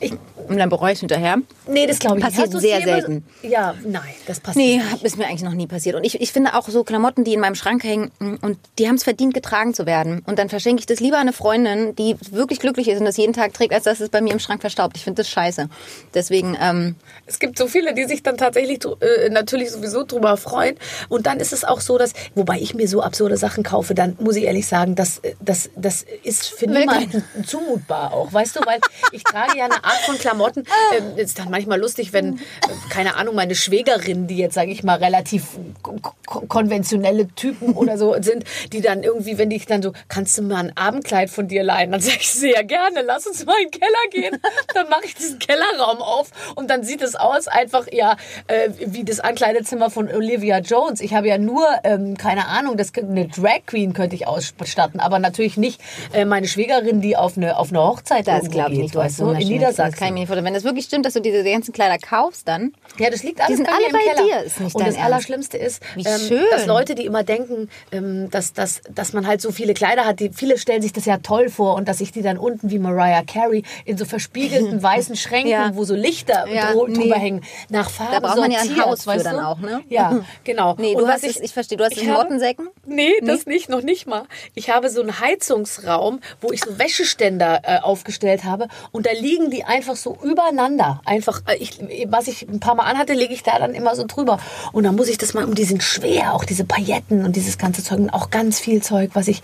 [0.00, 0.12] Ich,
[0.48, 1.36] und dann bereue ich es hinterher.
[1.66, 2.36] Nee, das glaube ich nicht.
[2.36, 3.24] Passiert sehr selten.
[3.42, 5.04] So, ja, nein, das passiert Nee, nicht.
[5.04, 5.94] ist mir eigentlich noch nie passiert.
[5.94, 8.88] Und ich, ich finde auch so Klamotten, die in meinem Schrank hängen mm, und die
[8.88, 10.22] haben es verdient, getragen zu werden.
[10.26, 13.16] Und dann verschenke ich das lieber an eine Freundin, die wirklich glücklich ist und das
[13.16, 14.96] jeden Tag trägt, als dass es bei mir im Schrank verstaubt.
[14.96, 15.68] Ich finde das scheiße.
[16.14, 20.76] Deswegen, ähm, Es gibt so viele, die sich dann tatsächlich äh, natürlich sowieso drüber freuen.
[21.08, 24.16] Und dann ist es auch so, dass, wobei ich mir so absurde Sachen kaufe, dann
[24.18, 28.60] muss ich ehrlich sagen, das, äh, das, das ist für niemanden zumutbar auch, weißt du,
[28.66, 28.80] weil
[29.12, 30.64] ich trage ja eine Art von Klamotten.
[30.96, 32.40] Ähm, ist dann manchmal lustig, wenn, äh,
[32.88, 35.44] keine Ahnung, meine Schwägerin, die jetzt, sage ich mal, relativ
[35.82, 40.36] ko- ko- konventionelle Typen oder so sind, die dann irgendwie, wenn ich dann so, kannst
[40.38, 41.92] du mal ein Abendkleid von dir leihen?
[41.92, 44.40] Dann sage ich sehr gerne, lass uns mal in den Keller gehen.
[44.74, 49.04] Dann mache ich diesen Kellerraum auf und dann sieht es aus einfach ja äh, wie
[49.04, 51.00] das Ankleidezimmer von Olivia Jones.
[51.00, 55.00] Ich habe ja nur, ähm, keine Ahnung, das könnte- eine Drag Queen könnte ich ausstatten,
[55.00, 55.80] aber natürlich nicht
[56.12, 58.94] äh, meine Schwägerin, die auf eine, auf eine Hochzeit das glaube ich nicht.
[58.94, 59.38] Weißt du, so in
[59.86, 60.44] Das kann ich mir nicht vorstellen.
[60.46, 62.72] Wenn es wirklich stimmt, dass du diese ganzen Kleider kaufst, dann.
[62.98, 64.40] Ja, das liegt alles sind bei alle bei Keller.
[64.40, 65.06] dir, ist nicht Und das Ernst.
[65.06, 66.44] Allerschlimmste ist, Wie ähm, schön.
[66.50, 70.20] dass Leute, die immer denken, ähm, dass, dass, dass man halt so viele Kleider hat,
[70.20, 72.78] die, viele stellen sich das ja toll vor und dass ich die dann unten wie
[72.78, 75.70] Mariah Carey in so verspiegelten weißen Schränken, Ja.
[75.74, 76.94] wo so Lichter Ja, dro- nee.
[76.94, 79.80] drüber hängen, nach Farben Da braucht man ja ein Haus für weißt dann auch, ne?
[79.88, 80.74] Ja, genau.
[80.78, 82.68] Nee, Und du was hast es, ich verstehe, du hast es in Mottensäcken?
[82.86, 84.24] Nee, das nicht, noch nicht mal.
[84.54, 89.50] Ich habe so einen Heizungsraum, wo ich so Wäscheständer äh, aufgestellt habe und da liegen
[89.50, 91.00] die einfach so übereinander.
[91.04, 94.04] Einfach, äh, ich, was ich ein paar Mal anhatte, lege ich da dann immer so
[94.06, 94.38] drüber.
[94.72, 97.56] Und dann muss ich das mal, und die sind schwer, auch diese Pailletten und dieses
[97.56, 99.42] ganze Zeug und auch ganz viel Zeug, was ich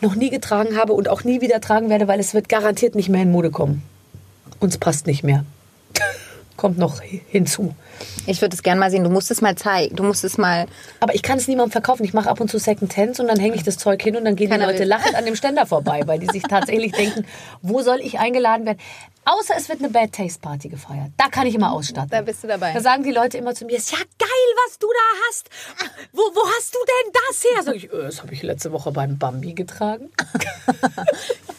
[0.00, 3.08] noch nie getragen habe und auch nie wieder tragen werde, weil es wird garantiert nicht
[3.08, 3.82] mehr in Mode kommen.
[4.58, 5.44] Uns passt nicht mehr.
[6.60, 7.74] Kommt noch hinzu.
[8.26, 9.02] Ich würde es gerne mal sehen.
[9.02, 9.96] Du musst es mal zeigen.
[9.96, 10.66] Du musst es mal.
[11.00, 12.04] Aber ich kann es niemandem verkaufen.
[12.04, 14.26] Ich mache ab und zu Second Hands und dann hänge ich das Zeug hin und
[14.26, 14.88] dann gehen Keiner die Leute will.
[14.88, 17.24] lachend an dem Ständer vorbei, weil die sich tatsächlich denken,
[17.62, 18.76] wo soll ich eingeladen werden?
[19.24, 21.12] Außer es wird eine Bad Taste Party gefeiert.
[21.16, 22.10] Da kann ich immer ausstatten.
[22.10, 22.74] Da bist du dabei.
[22.74, 24.28] Da sagen die Leute immer zu mir, ist ja geil,
[24.66, 25.48] was du da hast.
[26.12, 27.62] Wo, wo hast du denn das her?
[27.62, 30.10] Sag ich, äh, das habe ich letzte Woche beim Bambi getragen.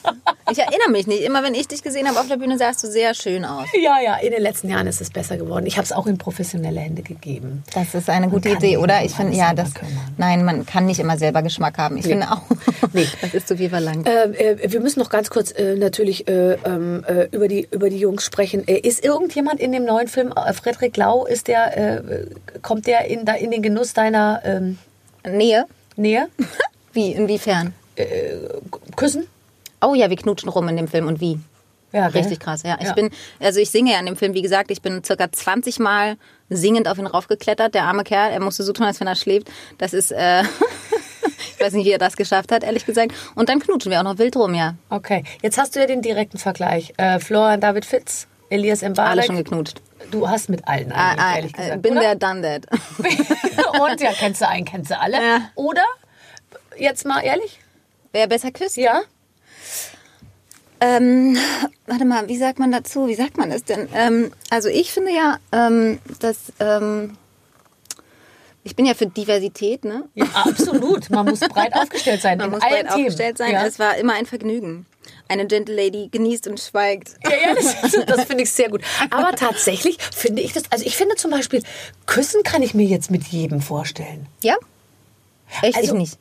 [0.52, 1.22] Ich erinnere mich nicht.
[1.24, 3.68] Immer wenn ich dich gesehen habe auf der Bühne, sahst du sehr schön aus.
[3.82, 5.66] Ja, ja, in den letzten Jahren ist es besser geworden.
[5.66, 7.64] Ich habe es auch in professionelle Hände gegeben.
[7.74, 9.04] Das ist eine gute Idee, oder?
[9.04, 9.72] Ich finde, ja, das.
[10.18, 11.98] Nein, man kann nicht immer selber Geschmack haben.
[11.98, 12.42] Ich finde auch.
[12.94, 13.08] Nee.
[13.22, 14.10] Das ist zu viel verlangt.
[14.10, 17.90] Ähm, äh, wir müssen noch ganz kurz äh, natürlich äh, ähm, äh, über, die, über
[17.90, 18.68] die Jungs sprechen.
[18.68, 22.26] Äh, ist irgendjemand in dem neuen Film, äh, Frederik Lau, ist der, äh,
[22.62, 24.78] kommt der in, da, in den Genuss deiner ähm,
[25.26, 25.66] Nähe?
[25.96, 26.28] Nähe?
[26.94, 27.12] Wie?
[27.12, 27.74] Inwiefern?
[28.96, 29.28] Küssen?
[29.82, 31.40] Oh ja, wir knutschen rum in dem Film und wie?
[31.92, 32.22] Ja, gell?
[32.22, 32.78] Richtig krass, ja.
[32.80, 32.94] Ich Ja.
[32.94, 33.10] bin,
[33.40, 36.16] also ich singe ja in dem Film, wie gesagt, ich bin circa 20 Mal
[36.50, 38.32] singend auf ihn raufgeklettert, der arme Kerl.
[38.32, 39.50] Er musste so tun, als wenn er schläft.
[39.78, 40.44] Das ist, äh,
[41.56, 43.12] ich weiß nicht, wie er das geschafft hat, ehrlich gesagt.
[43.36, 44.76] Und dann knutschen wir auch noch wild rum, ja.
[44.90, 46.94] Okay, jetzt hast du ja den direkten Vergleich.
[46.98, 49.26] Äh, Florian David Fitz, Elias Alle Mbarek.
[49.26, 49.82] schon geknutscht.
[50.12, 51.82] Du hast mit allen Ah, eigentlich, ah, ehrlich gesagt.
[51.82, 52.66] bin der, done that.
[53.82, 55.18] Und ja, kennst du einen, kennst du alle.
[55.18, 55.42] Ja.
[55.56, 55.84] Oder,
[56.78, 57.60] jetzt mal ehrlich,
[58.14, 58.76] Wer besser küsst?
[58.78, 59.02] ja?
[60.82, 61.38] Ähm,
[61.86, 63.08] warte mal, wie sagt man dazu?
[63.08, 63.88] Wie sagt man das denn?
[63.94, 67.18] Ähm, also ich finde ja, ähm, dass ähm,
[68.64, 70.06] ich bin ja für Diversität, ne?
[70.16, 70.26] ja?
[70.34, 72.90] Absolut, man muss breit aufgestellt sein Man muss breit Themen.
[72.90, 73.52] aufgestellt sein.
[73.52, 73.66] Ja.
[73.66, 74.88] Es war immer ein Vergnügen.
[75.28, 77.16] Eine Gentle Lady genießt und schweigt.
[77.24, 78.82] Ja, ja, das, das finde ich sehr gut.
[79.12, 81.64] Aber tatsächlich finde ich das, also ich finde zum Beispiel,
[82.06, 84.28] Küssen kann ich mir jetzt mit jedem vorstellen.
[84.44, 84.56] Ja?
[85.62, 85.78] Echt?
[85.78, 86.18] Also- ich nicht.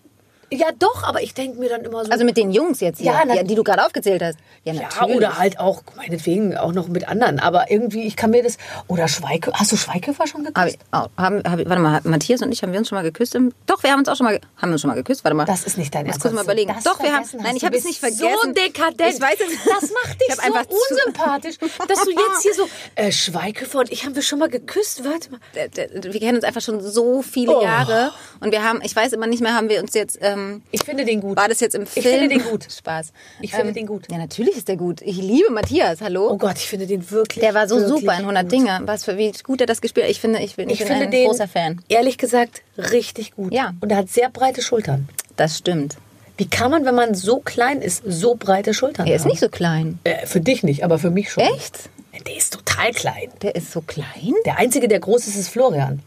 [0.53, 2.11] Ja, doch, aber ich denke mir dann immer so.
[2.11, 4.37] Also mit den Jungs jetzt hier, Ja, ja, na- die du gerade aufgezählt hast.
[4.65, 5.17] Ja, ja, natürlich.
[5.17, 7.39] oder halt auch, meinetwegen, auch noch mit anderen.
[7.39, 8.57] Aber irgendwie, ich kann mir das.
[8.89, 9.53] Oder Schweige.
[9.55, 10.57] Hast du Schweighöfer schon geküsst?
[10.57, 10.79] Hab ich,
[11.17, 13.35] haben, hab warte mal, Matthias und ich, haben wir uns schon mal geküsst?
[13.37, 15.23] Im, doch, wir haben uns auch schon mal, haben wir uns schon mal geküsst.
[15.25, 15.45] Warte mal.
[15.45, 16.73] Das ist nicht dein Ernst, kurz mal überlegen.
[16.75, 18.25] das Doch, wir haben, nein, ich habe es nicht vergessen.
[18.43, 19.15] So dekadent.
[19.15, 19.65] Ich weiß es.
[19.65, 24.15] Das macht dich so unsympathisch, dass du jetzt hier so, äh, Schweighöfer und ich haben
[24.15, 25.05] wir schon mal geküsst.
[25.05, 25.41] Warte mal.
[25.55, 27.63] Wir kennen uns einfach schon so viele Oh.
[27.63, 30.40] Jahre und wir haben, ich weiß immer nicht mehr, haben wir uns jetzt, ähm,
[30.71, 31.37] Ich finde den gut.
[31.37, 32.05] war das jetzt im Ich Film?
[32.21, 32.67] finde den gut.
[32.71, 33.13] Spaß.
[33.41, 34.07] Ich finde den gut.
[34.11, 35.01] Ja, natürlich ist der gut.
[35.03, 36.29] Ich liebe Matthias, hallo.
[36.31, 37.43] Oh Gott, ich finde den wirklich.
[37.45, 38.53] der war so super in 100 gut.
[38.53, 38.81] Dinge.
[38.85, 40.11] Was für, wie gut er das gespielt hat.
[40.11, 41.81] Ich finde, ich bin, ich Ich bin finde ein den, großer Fan.
[41.89, 43.53] ehrlich gesagt, richtig gut.
[43.53, 43.75] Ja.
[43.81, 45.09] Und er hat sehr breite Schultern.
[45.37, 45.97] Das stimmt.
[46.37, 49.31] Wie kann man, wenn man so klein ist, so breite Schultern Er ist haben?
[49.31, 49.99] nicht so klein.
[50.05, 51.45] Äh, für dich nicht, aber für mich schon.
[51.45, 51.91] Echt?
[52.27, 53.29] Der ist total klein.
[53.43, 54.33] Der ist so klein?
[54.45, 56.03] Der Einzige, der groß ist, ist Florian.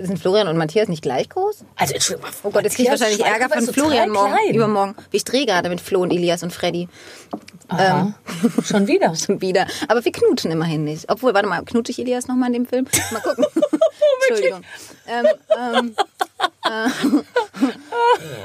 [0.00, 1.64] Sind Florian und Matthias nicht gleich groß?
[1.76, 2.30] Also, Entschuldigung.
[2.42, 4.94] Oh Gott, jetzt kriege ich wahrscheinlich Ärger von Florian morgen, übermorgen.
[5.12, 6.88] Ich drehe gerade mit Flo und Elias und Freddy.
[7.70, 8.14] Ähm,
[8.64, 9.14] schon wieder.
[9.24, 9.66] Schon wieder.
[9.88, 11.10] Aber wir knutschen immerhin nicht.
[11.10, 12.86] Obwohl, warte mal, knutsche ich Elias nochmal in dem Film?
[13.10, 13.44] Mal gucken.
[14.28, 14.62] Entschuldigung.
[15.06, 15.26] Ähm,
[15.58, 15.94] ähm,
[16.64, 16.88] äh,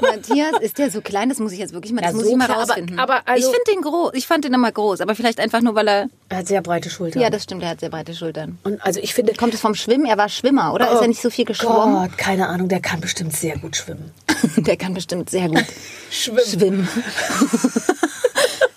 [0.02, 1.28] Matthias, ist der so klein?
[1.28, 2.98] Das muss ich jetzt wirklich mal, das Ja, muss so ich mal aber- rausfinden.
[2.98, 4.10] aber also- ich finde den groß.
[4.14, 6.08] Ich fand den immer groß, aber vielleicht einfach nur, weil er.
[6.28, 7.22] Er hat sehr breite Schultern.
[7.22, 8.58] Ja, das stimmt, er hat sehr breite Schultern.
[8.64, 10.06] und also ich finde, Kommt es vom Schwimmen?
[10.06, 10.90] Er war Schwimmer, oder?
[10.92, 11.96] ist er nicht so viel geschwommen?
[11.96, 14.12] Oh Gott, keine Ahnung, der kann bestimmt sehr gut schwimmen.
[14.56, 15.64] Der kann bestimmt sehr gut
[16.10, 16.40] Schwimmen.
[16.46, 16.88] schwimmen.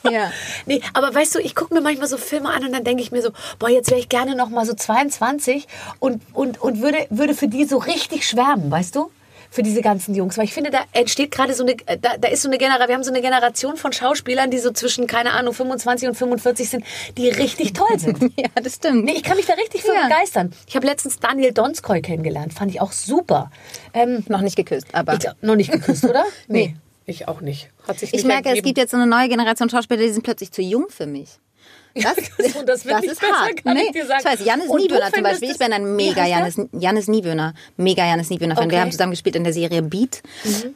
[0.10, 0.32] Ja.
[0.66, 3.12] Nee, aber weißt du, ich gucke mir manchmal so Filme an und dann denke ich
[3.12, 5.68] mir so, boah, jetzt wäre ich gerne noch mal so 22
[6.00, 9.12] und, und, und würde, würde für die so richtig schwärmen, weißt du?
[9.52, 10.36] Für diese ganzen Jungs.
[10.40, 12.96] Weil ich finde, da entsteht gerade so eine, da, da ist so eine Generation, wir
[12.96, 16.86] haben so eine Generation von Schauspielern, die so zwischen, keine Ahnung, 25 und 45 sind,
[17.20, 18.20] die richtig toll sind.
[18.36, 19.06] ja, das stimmt.
[19.06, 20.08] Nee, ich kann mich da richtig für Ja.
[20.08, 20.54] begeistern.
[20.66, 23.52] Ich habe letztens Daniel Donskoy kennengelernt, fand ich auch super.
[23.94, 25.14] Ähm, Noch nicht geküsst, aber.
[25.14, 26.26] ich noch nicht geküsst, oder?
[26.48, 26.76] Nee.
[27.06, 27.70] Ich auch nicht.
[27.88, 28.66] Hat sich Ich nicht merke, es ergeben.
[28.66, 31.40] gibt jetzt so eine neue Generation Schauspieler, die sind plötzlich zu jung für mich.
[32.44, 33.66] Das, und das nicht ist besser, hart.
[33.66, 33.96] nee, ich.
[33.96, 35.52] Ich weiß, Janis Und Niewöhner zum Beispiel.
[35.52, 36.58] Ich bin ein mega heißt?
[36.58, 37.54] Janis, Janis Niewöhner.
[37.78, 38.56] Mega Janis Niewöhner.
[38.56, 38.66] Fan.
[38.66, 38.74] Okay.
[38.74, 40.22] Wir haben zusammen gespielt in der Serie Beat.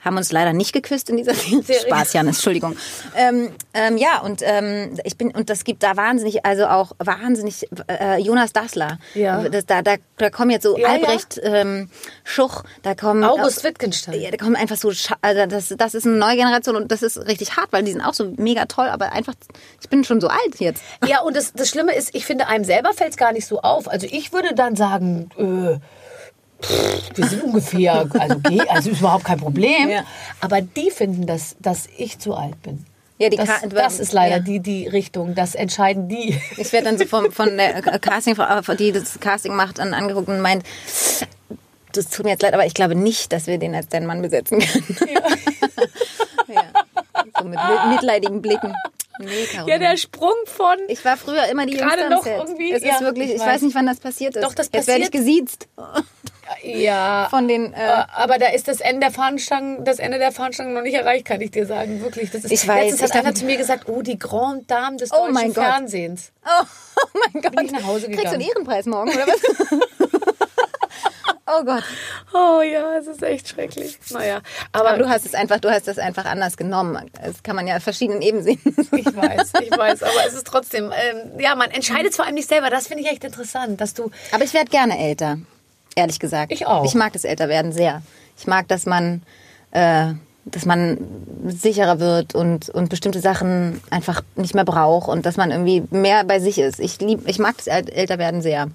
[0.05, 1.63] Haben uns leider nicht geküsst in dieser Serie.
[1.87, 2.77] Spaß, Janis, Entschuldigung.
[3.15, 7.67] Ähm, ähm, ja, und ähm, ich bin, und das gibt da wahnsinnig, also auch wahnsinnig,
[7.89, 8.99] äh, Jonas Dassler.
[9.15, 9.49] Ja.
[9.49, 10.93] Das, da, da, da kommen jetzt so Ja, ja.
[10.93, 11.89] Albrecht Ähm,
[12.23, 14.21] Schuch, da kommen August Wittgenstein.
[14.21, 14.91] ja, da kommen einfach so,
[15.21, 18.01] also das, das ist eine neue Generation und das ist richtig hart, weil die sind
[18.01, 19.33] auch so mega toll, aber einfach,
[19.81, 20.83] ich bin schon so alt jetzt.
[21.07, 23.61] Ja, und das, das Schlimme ist, ich finde, einem selber fällt es gar nicht so
[23.61, 23.87] auf.
[23.87, 29.23] Also ich würde dann sagen, äh, pff, wir sind ungefähr, also, geht, also ist überhaupt
[29.25, 29.89] kein Problem.
[29.89, 30.03] Ja.
[30.41, 32.85] Aber die finden, dass, dass ich zu alt bin.
[33.19, 34.41] Ja, die das, Ka- das ist leider ja.
[34.43, 36.39] die, die Richtung, das entscheiden die.
[36.57, 40.39] Ich werde dann so vom, von der Castingfrau, die das Casting macht, an, angeguckt und
[40.39, 40.63] meint,
[41.93, 44.21] das tut mir jetzt leid, aber ich glaube nicht, dass wir den als deinen Mann
[44.21, 44.97] besetzen können.
[45.13, 45.21] Ja.
[47.39, 48.73] So mit mit- mitleidigen Blicken.
[49.19, 49.71] Nee, Caroline.
[49.83, 50.77] Ja, der Sprung von.
[50.87, 52.37] ich war früher immer die Gerade Jüngste am noch Set.
[52.37, 53.47] irgendwie, Es ist ja, wirklich, ich ich, weiß.
[53.47, 54.43] weiß nicht, wann das passiert ist.
[54.43, 55.67] Doch, das Jetzt werde ich passiert- gesiezt
[56.63, 57.27] Ja.
[57.29, 57.73] von den...
[57.73, 57.77] Äh,
[58.15, 61.41] Aber da ist das Ende der Fahnenstangen, das Ende der Fahnenstangen noch nicht erreicht, kann
[61.41, 62.01] ich dir sagen.
[62.01, 62.31] Wirklich.
[62.31, 65.11] Das ist, Ich weiß, Letztens hat einer zu mir gesagt, oh, die Grande Dame des
[65.11, 65.53] Oh deutschen.
[65.53, 66.31] Fernsehens.
[66.45, 66.63] oh,
[67.03, 67.55] oh mein Gott.
[67.55, 68.49] Bin ich nach Hause Kriegst du einen gegangen.
[68.55, 70.06] Ehrenpreis morgen, oder was?
[71.47, 71.83] oh Gott.
[72.33, 73.97] Oh ja, es ist echt schrecklich.
[74.11, 74.41] Naja,
[74.71, 77.09] aber, Aber du hast es einfach, du hast es einfach anders genommen.
[77.23, 78.59] Das kann man ja auf verschiedenen Ebenen sehen.
[78.65, 82.49] ich weiß, ich weiß, aber es ist trotzdem, ähm, ja, man entscheidet vor allem nicht
[82.49, 82.69] selber.
[82.69, 85.37] Das finde ich echt interessant, dass du, Aber ich werde gerne älter,
[85.95, 86.51] ehrlich gesagt.
[86.51, 86.85] Ich auch.
[86.85, 88.01] Ich mag das Älterwerden sehr.
[88.37, 89.23] Ich mag, dass man,
[89.71, 90.13] äh,
[90.45, 90.97] dass man
[91.47, 96.23] sicherer wird und, und bestimmte Sachen einfach nicht mehr braucht und dass man irgendwie mehr
[96.23, 96.79] bei sich ist.
[96.79, 98.67] Ich lieb, ich mag das Äl- Älterwerden sehr.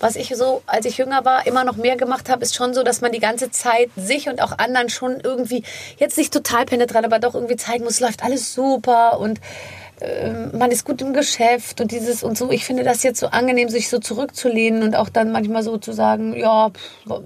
[0.00, 2.82] Was ich so, als ich jünger war, immer noch mehr gemacht habe, ist schon so,
[2.82, 5.64] dass man die ganze Zeit sich und auch anderen schon irgendwie,
[5.98, 9.40] jetzt nicht total penetrant, aber doch irgendwie zeigen muss, läuft alles super und
[10.00, 12.50] ähm, man ist gut im Geschäft und dieses und so.
[12.50, 15.92] Ich finde das jetzt so angenehm, sich so zurückzulehnen und auch dann manchmal so zu
[15.92, 17.20] sagen, ja, pff,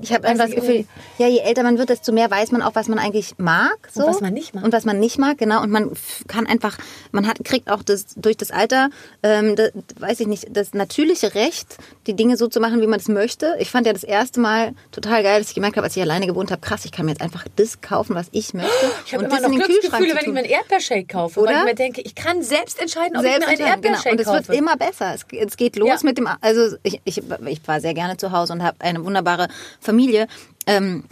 [0.00, 0.86] Ich habe einfach das Gefühl,
[1.18, 3.76] ja, je älter man wird, desto mehr weiß man auch, was man eigentlich mag.
[3.92, 4.06] So.
[4.06, 4.64] was man nicht mag.
[4.64, 5.62] Und was man nicht mag, genau.
[5.62, 5.92] Und man
[6.26, 6.78] kann einfach,
[7.12, 8.90] man hat, kriegt auch das, durch das Alter,
[9.22, 12.98] ähm, das, weiß ich nicht, das natürliche Recht, die Dinge so zu machen, wie man
[12.98, 13.56] es möchte.
[13.60, 16.26] Ich fand ja das erste Mal total geil, dass ich gemerkt habe, als ich alleine
[16.26, 18.70] gewohnt habe, krass, ich kann mir jetzt einfach das kaufen, was ich möchte.
[19.06, 21.58] ich habe und immer das noch Glücksgefühle, wenn ich mir einen Erdbeershake kaufe, weil Oder?
[21.60, 23.94] ich mir denke, ich kann selbst entscheiden, ob selbst ich mir einen genau.
[23.94, 25.14] Erdbeershake Und es wird immer besser.
[25.14, 25.98] Es, es geht los Ja.
[26.02, 29.48] mit dem, also ich, ich, ich war sehr gerne zu Hause und habe eine wunderbare
[29.80, 30.26] Familie.
[30.66, 31.04] Ähm,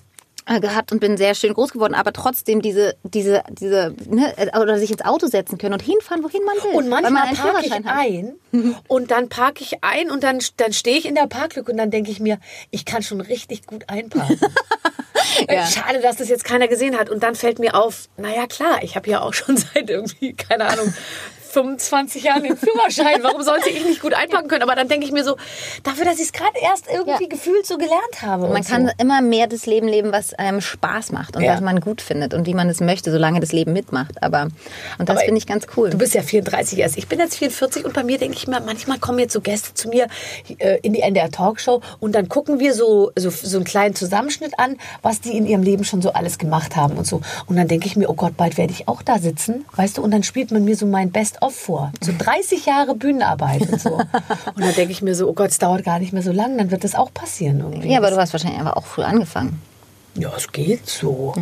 [0.49, 4.57] äh, gehabt und bin sehr schön groß geworden, aber trotzdem diese, diese, diese, ne, äh,
[4.57, 6.78] oder sich ins Auto setzen können und hinfahren, wohin man will.
[6.78, 7.82] Und man manchmal einen parke ich hat.
[7.84, 8.37] ein
[8.87, 11.91] und dann parke ich ein und dann, dann stehe ich in der Parklücke und dann
[11.91, 12.39] denke ich mir,
[12.70, 14.39] ich kann schon richtig gut einparken.
[15.48, 15.66] Ja.
[15.66, 17.08] Schade, dass das jetzt keiner gesehen hat.
[17.08, 20.66] Und dann fällt mir auf, naja klar, ich habe ja auch schon seit irgendwie, keine
[20.66, 20.92] Ahnung,
[21.57, 23.22] 25 Jahren den Führerschein.
[23.22, 24.62] Warum sollte ich nicht gut einparken können?
[24.62, 25.36] Aber dann denke ich mir so,
[25.84, 27.28] dafür, dass ich es gerade erst irgendwie Ja.
[27.30, 28.48] gefühlt so gelernt habe.
[28.48, 28.92] Man kann so.
[28.98, 31.54] immer mehr das Leben leben, was einem Spaß macht und Ja.
[31.54, 34.22] was man gut findet und wie man es möchte, solange das Leben mitmacht.
[34.22, 34.48] Aber
[34.98, 35.88] und das finde ich ganz cool.
[35.88, 36.98] Du bist ja 34 erst.
[36.98, 39.72] Ich bin jetzt 44 und bei mir denke ich mir, manchmal kommen jetzt so Gäste
[39.72, 40.09] zu mir
[40.59, 44.59] äh, in die NDR Talkshow und dann gucken wir so, so, so einen kleinen Zusammenschnitt
[44.59, 47.22] an, was die in ihrem Leben schon so alles gemacht haben und so.
[47.46, 50.02] Und dann denke ich mir, oh Gott, bald werde ich auch da sitzen, weißt du,
[50.02, 51.92] und dann spielt man mir so mein Best-of vor.
[52.03, 53.94] So 30 Jahre Bühnenarbeit und so.
[53.94, 54.07] Und
[54.61, 56.70] dann denke ich mir so, oh Gott, es dauert gar nicht mehr so lang, dann
[56.70, 57.90] wird das auch passieren irgendwie.
[57.90, 59.61] ja, aber du hast wahrscheinlich einfach auch früh angefangen.
[60.14, 61.34] Ja, es geht so.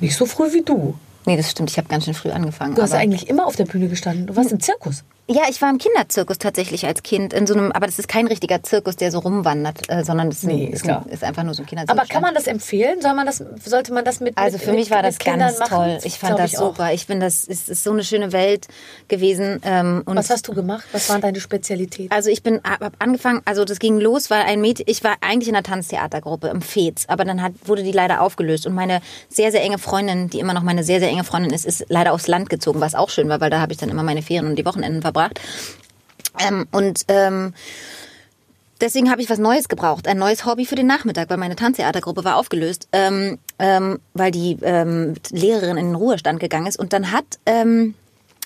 [0.00, 0.94] Nicht so früh wie du.
[1.26, 1.70] Nee, das stimmt.
[1.70, 2.74] Ich habe ganz schön früh angefangen.
[2.74, 4.26] Du hast eigentlich immer auf der Bühne gestanden.
[4.26, 5.04] Du warst im Zirkus.
[5.32, 8.26] Ja, ich war im Kinderzirkus tatsächlich als Kind in so einem, aber das ist kein
[8.26, 11.54] richtiger Zirkus, der so rumwandert, äh, sondern das ist, ein, ist ein, ist einfach nur
[11.54, 11.98] so ein Kinderzirkus.
[11.98, 13.00] Aber kann man das empfehlen?
[13.00, 15.58] Soll man das, sollte man das mit Also mit, für mich war mit das ganz
[15.58, 15.70] machen?
[15.70, 15.98] toll.
[16.04, 16.72] Ich fand das auch.
[16.74, 16.92] super.
[16.92, 18.68] Ich finde, das ist, ist so eine schöne Welt
[19.08, 19.60] gewesen.
[19.64, 20.84] Ähm, Was hast du gemacht?
[20.92, 22.12] Was waren deine Spezialitäten?
[22.12, 25.48] Also ich bin hab angefangen, also das ging los, weil ein Mädchen, ich war eigentlich
[25.48, 29.50] in einer Tanztheatergruppe im Fez, aber dann hat, wurde die leider aufgelöst und meine sehr,
[29.50, 32.26] sehr enge Freundin, die immer noch meine sehr, sehr enge Freundin ist, ist leider aufs
[32.26, 34.56] Land gezogen, was auch schön war, weil da habe ich dann immer meine Ferien und
[34.56, 35.21] die Wochenenden verbracht.
[36.38, 37.54] Ähm, und ähm,
[38.80, 42.24] deswegen habe ich was Neues gebraucht, ein neues Hobby für den Nachmittag, weil meine Tanztheatergruppe
[42.24, 46.78] war aufgelöst, ähm, ähm, weil die ähm, Lehrerin in den Ruhestand gegangen ist.
[46.78, 47.94] Und dann hat ähm,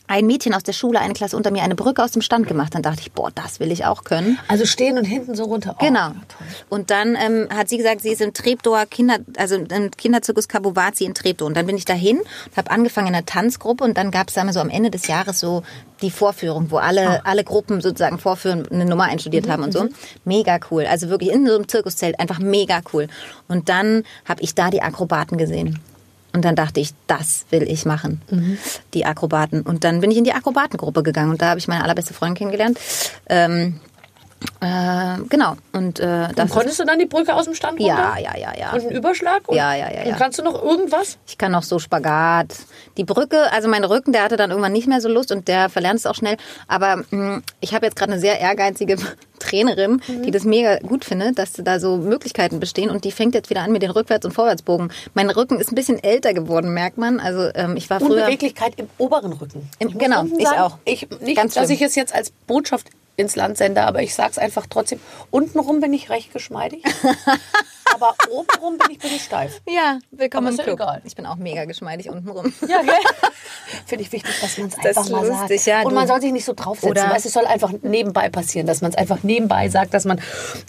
[0.09, 2.75] ein Mädchen aus der Schule, eine Klasse unter mir, eine Brücke aus dem Stand gemacht.
[2.75, 4.39] Dann dachte ich, boah, das will ich auch können.
[4.49, 5.77] Also stehen und hinten so runter.
[5.79, 6.13] Oh, Genau.
[6.69, 11.05] Und dann ähm, hat sie gesagt, sie ist im Treptower Kinder, also im Kinderzirkus Kabuwazi
[11.05, 11.47] in Treptow.
[11.47, 14.35] Und dann bin ich dahin und habe angefangen in einer Tanzgruppe und dann gab es
[14.35, 15.63] dann so am Ende des Jahres so
[16.03, 19.87] die Vorführung, wo alle, alle Gruppen sozusagen vorführen, eine Nummer einstudiert haben und so.
[20.25, 20.85] Mega cool.
[20.85, 23.09] Also wirklich in so einem Zirkuszelt, einfach mega cool.
[23.49, 25.81] Und dann habe ich da die Akrobaten gesehen.
[26.37, 28.20] Und dann dachte ich, das will ich machen,
[28.93, 29.62] die Akrobaten.
[29.62, 32.37] Und dann bin ich in die Akrobatengruppe gegangen und da habe ich meine allerbeste Freundin
[32.37, 32.78] kennengelernt.
[33.26, 33.80] Ähm,
[34.61, 35.57] äh, genau.
[35.72, 37.95] Und äh, das Und konntest du dann die Brücke aus dem Stand runter?
[37.95, 38.72] ja, ja, ja, ja.
[38.72, 39.49] Und einen Überschlag?
[39.49, 40.12] Und, Ja, ja, ja, ja.
[40.12, 41.18] Und kannst du noch irgendwas?
[41.26, 42.55] Ich kann auch so Spagat.
[42.97, 45.68] Die Brücke, also mein Rücken, der hatte dann irgendwann nicht mehr so Lust und der
[45.68, 46.37] verlernt es auch schnell.
[46.68, 48.97] Aber mh, ich habe jetzt gerade eine sehr ehrgeizige
[49.39, 50.22] Trainerin, Mhm.
[50.22, 53.61] die das mega gut findet, dass da so Möglichkeiten bestehen und die fängt jetzt wieder
[53.62, 54.91] an mit den Rückwärts- und Vorwärtsbogen.
[55.14, 57.20] Mein Rücken ist ein bisschen älter geworden, merkt man.
[57.20, 58.11] Also ähm, ich war früher...
[58.24, 59.68] Unbeweglichkeit im oberen Rücken.
[59.78, 60.78] Im- genau, ich sagen, auch.
[60.87, 61.74] Ich, nicht, Ganz dass schlimm.
[61.76, 65.01] ich es jetzt als Botschaft ins Land sende, aber ich sag's einfach trotzdem.
[65.31, 66.83] Untenrum bin ich recht geschmeidig,
[67.95, 69.61] aber obenrum bin ich ein bisschen steif.
[69.69, 70.75] Ja, willkommen Aber im Club.
[70.81, 71.03] egal.
[71.05, 72.53] Ich bin auch mega geschmeidig untenrum.
[72.69, 72.95] Ja, gell?
[73.87, 75.67] Finde ich wichtig, dass man es Das einfach ist mal lustig, sagt.
[75.67, 76.91] ja, Und man soll sich nicht so draufsetzen.
[76.91, 80.21] Oder- Weißt, es soll einfach nebenbei passieren, dass man es einfach nebenbei sagt, dass man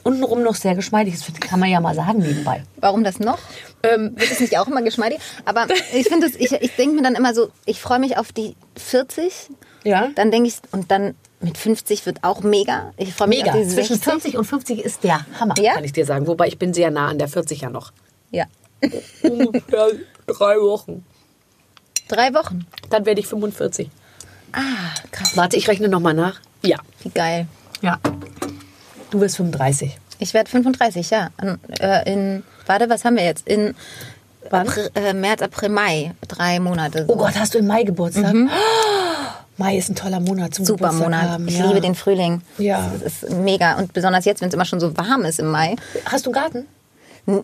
[0.03, 1.27] untenrum noch sehr geschmeidig ist.
[1.27, 2.63] Das kann man ja mal sagen nebenbei.
[2.77, 3.39] Warum das noch?
[3.83, 5.19] Ähm, Wird es nicht auch immer geschmeidig?
[5.45, 8.31] Aber ich finde, es- ich, ich denke mir dann immer so, ich freue mich auf
[8.31, 9.49] die 40.
[9.83, 10.09] Ja.
[10.15, 12.93] Dann denke ich, und dann mit 50 wird auch mega.
[12.97, 13.51] Ich freue mich Mega.
[13.53, 14.03] auf Zwischen 60.
[14.03, 15.75] 40 und 50 ist der Hammer, Ja?
[15.75, 16.25] kann ich dir sagen.
[16.27, 17.91] Wobei ich bin sehr nah an der 40 ja noch.
[18.31, 18.45] Ja.
[19.23, 19.87] Ungefähr
[20.25, 21.05] drei Wochen.
[22.07, 22.65] Drei Wochen.
[22.89, 23.89] Dann werde ich 45.
[24.53, 24.59] Ah,
[25.11, 25.35] krass.
[25.37, 26.39] Warte, ich rechne nochmal nach.
[26.63, 26.77] Ja.
[27.03, 27.47] Wie geil.
[27.81, 27.99] Ja.
[29.11, 29.97] Du wirst 35.
[30.19, 31.29] Ich werde 35, ja.
[31.41, 33.47] In, äh, in, warte, was haben wir jetzt?
[33.47, 33.75] In?
[34.51, 36.13] April, äh, März, April, Mai.
[36.27, 37.05] Drei Monate.
[37.05, 37.13] So.
[37.13, 38.33] Oh Gott, hast du im Mai Geburtstag?
[39.57, 41.29] Mai ist ein toller Monat zum Super Geburtstag Monat.
[41.29, 41.47] haben.
[41.47, 41.65] Ich ja.
[41.65, 42.41] liebe den Frühling.
[42.57, 42.91] Ja.
[43.01, 43.77] Das ist mega.
[43.77, 45.75] Und besonders jetzt, wenn es immer schon so warm ist im Mai.
[46.05, 46.67] Hast du einen Garten?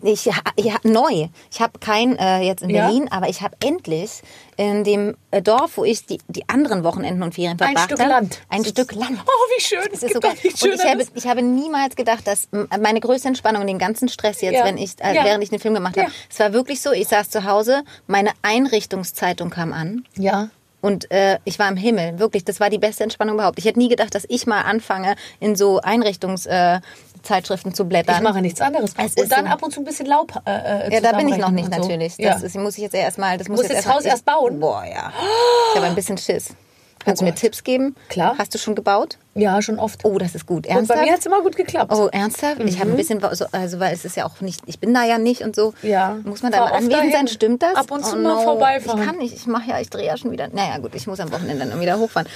[0.02, 1.28] Ich, ich, neu.
[1.50, 2.86] Ich habe kein äh, jetzt in Ja?
[2.86, 4.22] Berlin, aber ich habe endlich
[4.56, 8.00] in dem äh, Dorf, wo ich die, die anderen Wochenenden und Ferien Ein verbracht Stück
[8.00, 8.08] habe.
[8.10, 8.40] Land.
[8.48, 9.18] Ein Stück Land.
[9.26, 9.80] Oh, wie schön.
[9.90, 10.38] Das ist gibt so doch geil.
[10.42, 12.48] nichts Und ich habe, ich habe niemals gedacht, dass
[12.80, 14.64] meine größte Entspannung und den ganzen Stress jetzt, Ja.
[14.64, 15.24] wenn ich, äh, Ja.
[15.24, 16.14] während ich den Film gemacht habe, Ja.
[16.30, 20.04] es war wirklich so, ich saß zu Hause, meine Einrichtungszeitung kam an.
[20.16, 20.48] Ja.
[20.80, 23.58] Und äh, ich war im Himmel, wirklich, das war die beste Entspannung überhaupt.
[23.58, 26.80] Ich hätte nie gedacht, dass ich mal anfange, in so Einrichtungszeitschriften äh,
[27.24, 28.16] Zeitschriften zu blättern.
[28.16, 28.92] Ich mache nichts anderes.
[28.96, 29.50] Es und dann so.
[29.50, 30.32] ab und zu ein bisschen Laub.
[30.46, 31.80] Äh, Ja, da bin ich noch nicht so.
[31.80, 32.16] natürlich.
[32.18, 32.34] Ja.
[32.34, 33.38] Das ist, muss ich jetzt erstmal.
[33.38, 34.60] Das muss Musst jetzt das Haus erst bauen?
[34.60, 35.12] Boah, ja.
[35.70, 36.50] Ich habe ein bisschen Schiss.
[37.04, 37.34] Kannst du mir.
[37.34, 37.96] Tipps geben?
[38.08, 38.36] Klar.
[38.38, 39.18] Hast du schon gebaut?
[39.34, 40.04] Ja, schon oft.
[40.04, 40.66] Oh, das ist gut.
[40.66, 41.00] und bei Ernsthaft?
[41.02, 41.92] mir hat es immer gut geklappt.
[41.92, 42.60] Oh, ernsthaft?
[42.64, 45.04] Ich habe ein bisschen, so, also weil es ist ja auch nicht, ich bin da
[45.04, 45.74] ja nicht und so.
[45.82, 46.18] Ja.
[46.24, 47.12] Muss man da mal anwesend dahin.
[47.12, 47.28] sein?
[47.28, 47.74] Stimmt das?
[47.74, 48.42] Ab und zu oh, mal no.
[48.42, 49.00] vorbeifahren.
[49.00, 50.48] Ich kann nicht, ich mache ja, ich drehe ja schon wieder.
[50.48, 52.28] Naja, gut, ich muss am Wochenende dann wieder hochfahren.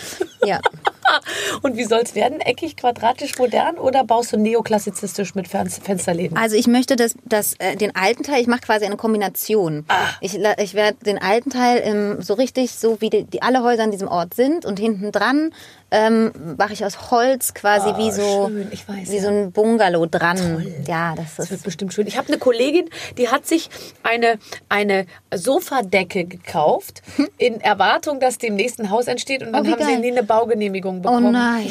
[0.44, 0.60] Ja.
[1.62, 2.40] Und wie soll es werden?
[2.40, 6.36] Eckig, quadratisch, modern oder baust du neoklassizistisch mit Fen Fensterläden?
[6.36, 9.86] Also ich möchte das, das, äh, den alten Teil, ich mache quasi eine Kombination.
[10.20, 13.62] Ich, la- ich werde den alten Teil ähm, so richtig, so wie die, die alle
[13.62, 15.52] Häuser an diesem Ort sind und hinten dran
[15.90, 19.22] ähm, mache ich aus Holz quasi wie so schön, weiß, wie ja.
[19.22, 20.66] so ein Bungalow dran.
[20.86, 22.06] Ja, das Das wird ist bestimmt schön.
[22.06, 23.68] Ich habe eine Kollegin, die hat sich
[24.02, 27.02] eine, eine Sofadecke gekauft,
[27.36, 29.42] in Erwartung, dass demnächst ein Haus entsteht.
[29.42, 30.00] Und dann Oh, haben sie geil.
[30.00, 31.32] nie eine Baugenehmigung Oh bekommen.
[31.32, 31.68] nein.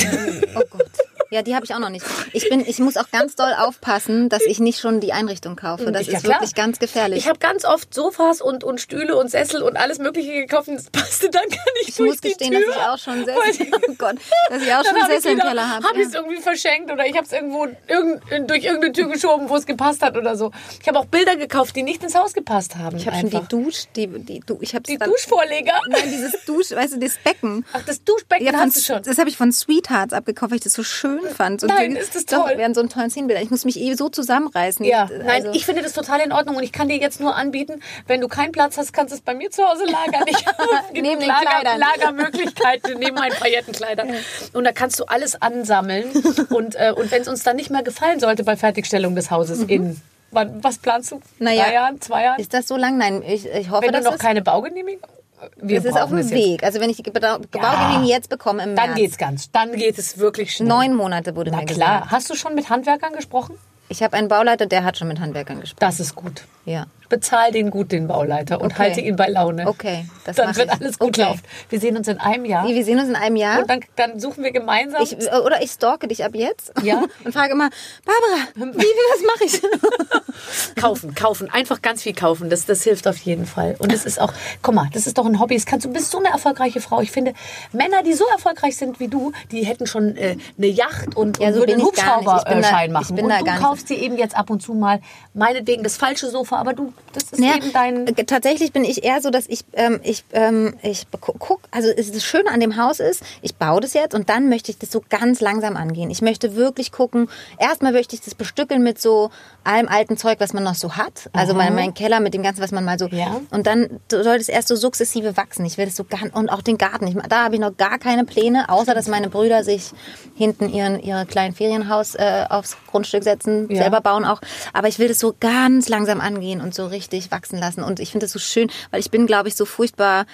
[0.55, 0.85] Oh Gott.
[1.29, 2.05] Ja, die habe ich auch noch nicht.
[2.33, 5.91] Ich bin, ich muss auch ganz doll aufpassen, dass ich nicht schon die Einrichtung kaufe.
[5.91, 6.35] Das Ja, ist klar.
[6.39, 7.19] wirklich ganz gefährlich.
[7.19, 10.75] Ich habe ganz oft Sofas und, und Stühle und Sessel und alles Mögliche gekauft und
[10.75, 12.61] das passte dann gar nicht Ich durch muss die gestehen, Tür.
[12.67, 14.15] dass ich auch schon Sessel, oh Gott,
[14.49, 15.85] dass ich auch Dann schon habe ich Sessel im Keller habe.
[15.85, 16.01] hab ja.
[16.01, 19.55] ich es irgendwie verschenkt oder ich habe es irgendwo irgend, durch irgendeine Tür geschoben, wo
[19.57, 20.51] es gepasst hat oder so.
[20.81, 22.97] Ich habe auch Bilder gekauft, die nicht ins Haus gepasst haben.
[22.97, 23.37] Ich habe schon die.
[23.49, 25.73] Dusch, die, die, du, ich habe die Duschvorleger.
[25.89, 27.65] Nein, dieses Dusch, weißt du, das Becken.
[27.73, 29.03] Ach, das Duschbecken Ja, hast du schon.
[29.03, 31.63] das habe ich von Sweethearts abgekauft, weil ich das so schön schön fand.
[31.63, 32.57] Und Nein, ist das doch, toll.
[32.57, 33.41] Wir haben so einen tollen Szenenbilder.
[33.41, 34.85] Ich muss mich eh so zusammenreißen.
[34.85, 37.35] Ja, Also- nein, ich finde das total in Ordnung und ich kann dir jetzt nur
[37.35, 40.23] anbieten, wenn du keinen Platz hast, kannst du es bei mir zu Hause lagern.
[40.27, 40.59] Ich habe
[40.93, 41.79] Neben den Lager, Kleidern.
[41.79, 44.09] Lagermöglichkeiten neben meinen Paillettenkleidern.
[44.53, 46.05] Und da kannst du alles ansammeln.
[46.49, 49.63] Und, äh, und wenn es uns dann nicht mehr gefallen sollte bei Fertigstellung des Hauses
[49.63, 49.99] in,
[50.31, 51.21] wann, was planst du?
[51.39, 52.39] Naja, Drei Jahren, zwei Jahren?
[52.39, 52.97] Ist das so lang?
[52.97, 55.09] Nein, ich, ich hoffe, wenn du noch keine Baugenehmigung
[55.57, 56.29] wir es ist auf dem.
[56.31, 56.63] Weg.
[56.63, 58.99] Also wenn ich die Baugenehmigung jetzt bekomme im Dann März.
[58.99, 60.67] geht's ganz, dann geht es wirklich schnell.
[60.67, 61.99] Neun Monate wurde Na mir klar.
[62.01, 62.11] gesagt.
[62.11, 63.55] Hast du schon mit Handwerkern gesprochen?
[63.89, 65.79] Ich habe einen Bauleiter, der hat schon mit Handwerkern gesprochen.
[65.79, 66.43] Das ist gut.
[66.65, 66.87] Ja.
[67.09, 68.83] Bezahl den gut, den Bauleiter, und Okay.
[68.83, 69.67] halte ihn bei Laune.
[69.67, 70.81] Okay, das dann wird ich.
[70.81, 71.21] alles gut Okay.
[71.21, 71.41] laufen.
[71.69, 72.67] Wir sehen uns in einem Jahr.
[72.67, 73.59] Wir sehen uns in einem Jahr.
[73.59, 75.01] Und dann, dann suchen wir gemeinsam.
[75.03, 77.03] Ich, oder ich stalke dich ab jetzt Ja.
[77.23, 77.69] und frage immer,
[78.05, 80.75] Barbara, wie, wie was mache ich?
[80.81, 82.49] kaufen, kaufen, einfach ganz viel kaufen.
[82.49, 83.75] Das, das hilft auf jeden Fall.
[83.79, 85.55] Und es ist auch, guck mal, das ist doch ein Hobby.
[85.55, 87.01] Das kannst, du bist so eine erfolgreiche Frau.
[87.01, 87.33] Ich finde,
[87.71, 91.47] Männer, die so erfolgreich sind wie du, die hätten schon äh, eine Yacht und, Ja,
[91.47, 93.19] und so würden bin einen Hubschrauberschein ich machen.
[93.19, 94.99] und du kaufst dir eben jetzt ab und zu mal,
[95.33, 98.07] meinetwegen, das falsche Sofa, aber du, das ist Ja, eben dein...
[98.07, 101.89] äh, tatsächlich bin ich eher so, dass ich, ähm, ich, ähm, ich gu- guck, also
[101.95, 104.91] das Schöne an dem Haus ist, ich baue das jetzt und dann möchte ich das
[104.91, 106.09] so ganz langsam angehen.
[106.11, 107.29] Ich möchte wirklich gucken,
[107.59, 109.31] erstmal möchte ich das bestückeln mit so
[109.63, 111.29] allem alten Zeug, was man noch so hat.
[111.33, 113.07] Also mein, mein Keller mit dem Ganzen, was man mal so.
[113.07, 113.41] Ja.
[113.51, 115.65] Und dann soll das erst so sukzessive wachsen.
[115.65, 117.07] Ich will das so ganz, und auch den Garten.
[117.07, 119.91] Ich, da habe ich noch gar keine Pläne, außer dass meine Brüder sich
[120.35, 123.81] hinten ihren, ihre kleinen Ferienhaus äh, aufs Grundstück setzen, Ja.
[123.83, 124.39] selber bauen auch.
[124.73, 127.83] Aber ich will das so ganz langsam angehen und so richtig wachsen lassen.
[127.83, 130.25] Und ich finde das so schön, weil ich bin, glaube ich, so furchtbar.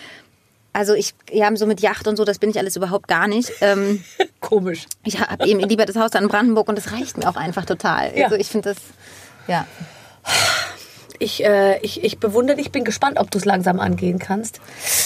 [0.71, 3.51] Also ich, ja, so mit Yacht und so, das bin ich alles überhaupt gar nicht.
[3.61, 4.03] Ähm,
[4.39, 4.85] Komisch.
[5.03, 7.65] ich habe eben lieber das Haus da in Brandenburg und das reicht mir auch einfach
[7.65, 8.17] total.
[8.17, 8.25] Ja.
[8.25, 8.77] Also ich finde das,
[9.47, 9.67] ja.
[11.23, 14.59] Ich, äh, ich, ich bewundere dich, bin gespannt, ob du es langsam angehen kannst.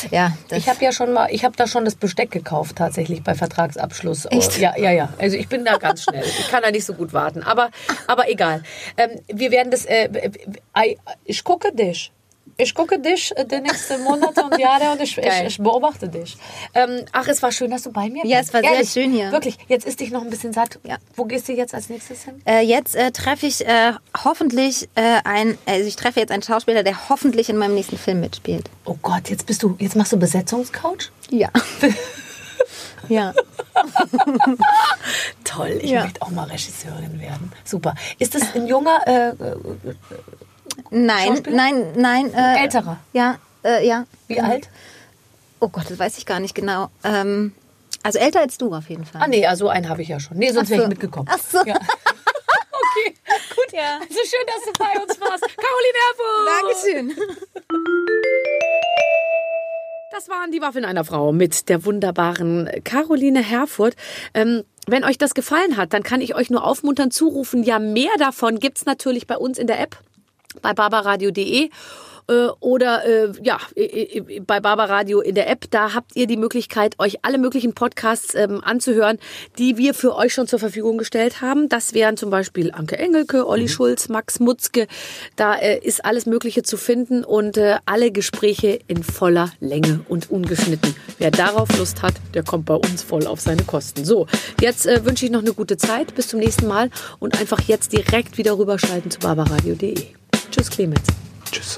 [0.10, 3.36] Ja, Ich habe ja schon mal, ich habe da schon das Besteck gekauft tatsächlich bei
[3.36, 4.26] Vertragsabschluss.
[4.32, 4.58] Echt?
[4.58, 5.10] Ja, ja, ja.
[5.20, 6.24] Also ich bin da ganz schnell.
[6.40, 7.44] Ich kann da nicht so gut warten.
[7.44, 7.70] Aber,
[8.08, 8.64] aber egal.
[8.98, 9.86] Ähm, wir werden das.
[9.86, 10.10] Äh,
[10.74, 12.12] äh, ich gucke dich.
[12.60, 16.38] Ich gucke dich äh, die nächsten Monate und Jahre und ich, ich, ich beobachte dich.
[16.74, 18.34] Ähm, ach, es war schön, dass du bei mir bist.
[18.34, 19.32] Ja, es war sehr Ehrlich, schön hier.
[19.32, 19.58] Wirklich.
[19.68, 20.80] Jetzt ist dich noch ein bisschen satt.
[20.84, 20.98] Ja.
[21.16, 22.42] Wo gehst du jetzt als nächstes hin?
[22.46, 23.94] Äh, jetzt äh, treffe ich äh,
[24.24, 28.22] hoffentlich äh, ein, also ich treffe jetzt einen Schauspieler, der hoffentlich in meinem nächsten Film
[28.22, 28.70] mitspielt.
[28.86, 31.12] Oh Gott, jetzt bist du, jetzt machst du Besetzungscoach?
[31.30, 31.50] Ja.
[33.08, 33.34] ja.
[35.44, 36.04] Toll, ich Ja.
[36.04, 37.52] möchte auch mal Regisseurin werden.
[37.64, 37.94] Super.
[38.18, 39.36] Ist das ein junger, äh, äh,
[40.90, 42.34] Nein, nein, nein.
[42.34, 43.00] Äh, Älterer?
[43.14, 44.06] Ja, äh, ja.
[44.28, 44.70] wie alt?
[45.60, 46.90] Oh Gott, das weiß ich gar nicht genau.
[47.04, 47.54] Ähm,
[48.04, 49.22] also älter als du auf jeden Fall.
[49.22, 50.38] Ah nee, also einen habe ich ja schon.
[50.38, 51.28] Nee, sonst wäre ich mitgekommen.
[51.30, 51.58] Ach so.
[51.66, 51.76] Ja.
[51.76, 53.16] okay,
[53.56, 53.74] gut.
[53.74, 54.00] Ja.
[54.00, 55.44] Also schön, dass du bei uns warst.
[55.58, 57.16] Caroline Erfurt.
[57.16, 57.16] Dankeschön.
[60.12, 63.96] Das waren die Waffeln einer Frau mit der wunderbaren Caroline Herfurth.
[64.34, 67.62] Ähm, wenn euch das gefallen hat, dann kann ich euch nur aufmuntern, zurufen.
[67.64, 69.98] Ja, mehr davon gibt's natürlich bei uns in der App,
[70.62, 71.70] bei barbaradio.de
[72.28, 73.58] äh, oder äh, ja
[74.46, 75.66] bei Barbaradio in der App.
[75.72, 79.18] Da habt ihr die Möglichkeit, euch alle möglichen Podcasts ähm, anzuhören,
[79.58, 81.70] die wir für euch schon zur Verfügung gestellt haben.
[81.70, 84.88] Das wären zum Beispiel Anke Engelke, Olli Schulz, Max Mutzke.
[85.36, 90.30] Da äh, ist alles Mögliche zu finden und äh, alle Gespräche in voller Länge und
[90.30, 90.96] ungeschnitten.
[91.18, 94.06] Wer darauf Lust hat, der kommt bei uns voll auf seine Kosten.
[94.06, 94.28] So,
[94.62, 96.16] jetzt äh, wünsche ich noch eine gute Zeit.
[96.16, 96.90] Bis zum nächsten Mal
[97.20, 100.17] und einfach jetzt direkt wieder rüberschalten zu barbaradio.de.
[100.52, 101.02] Tschüss, Clemens.
[101.52, 101.78] Tschüss.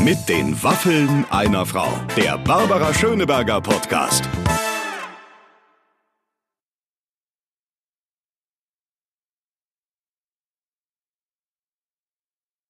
[0.00, 1.88] Mit den Waffeln einer Frau.
[2.16, 4.24] Der Barbara Schöneberger Podcast.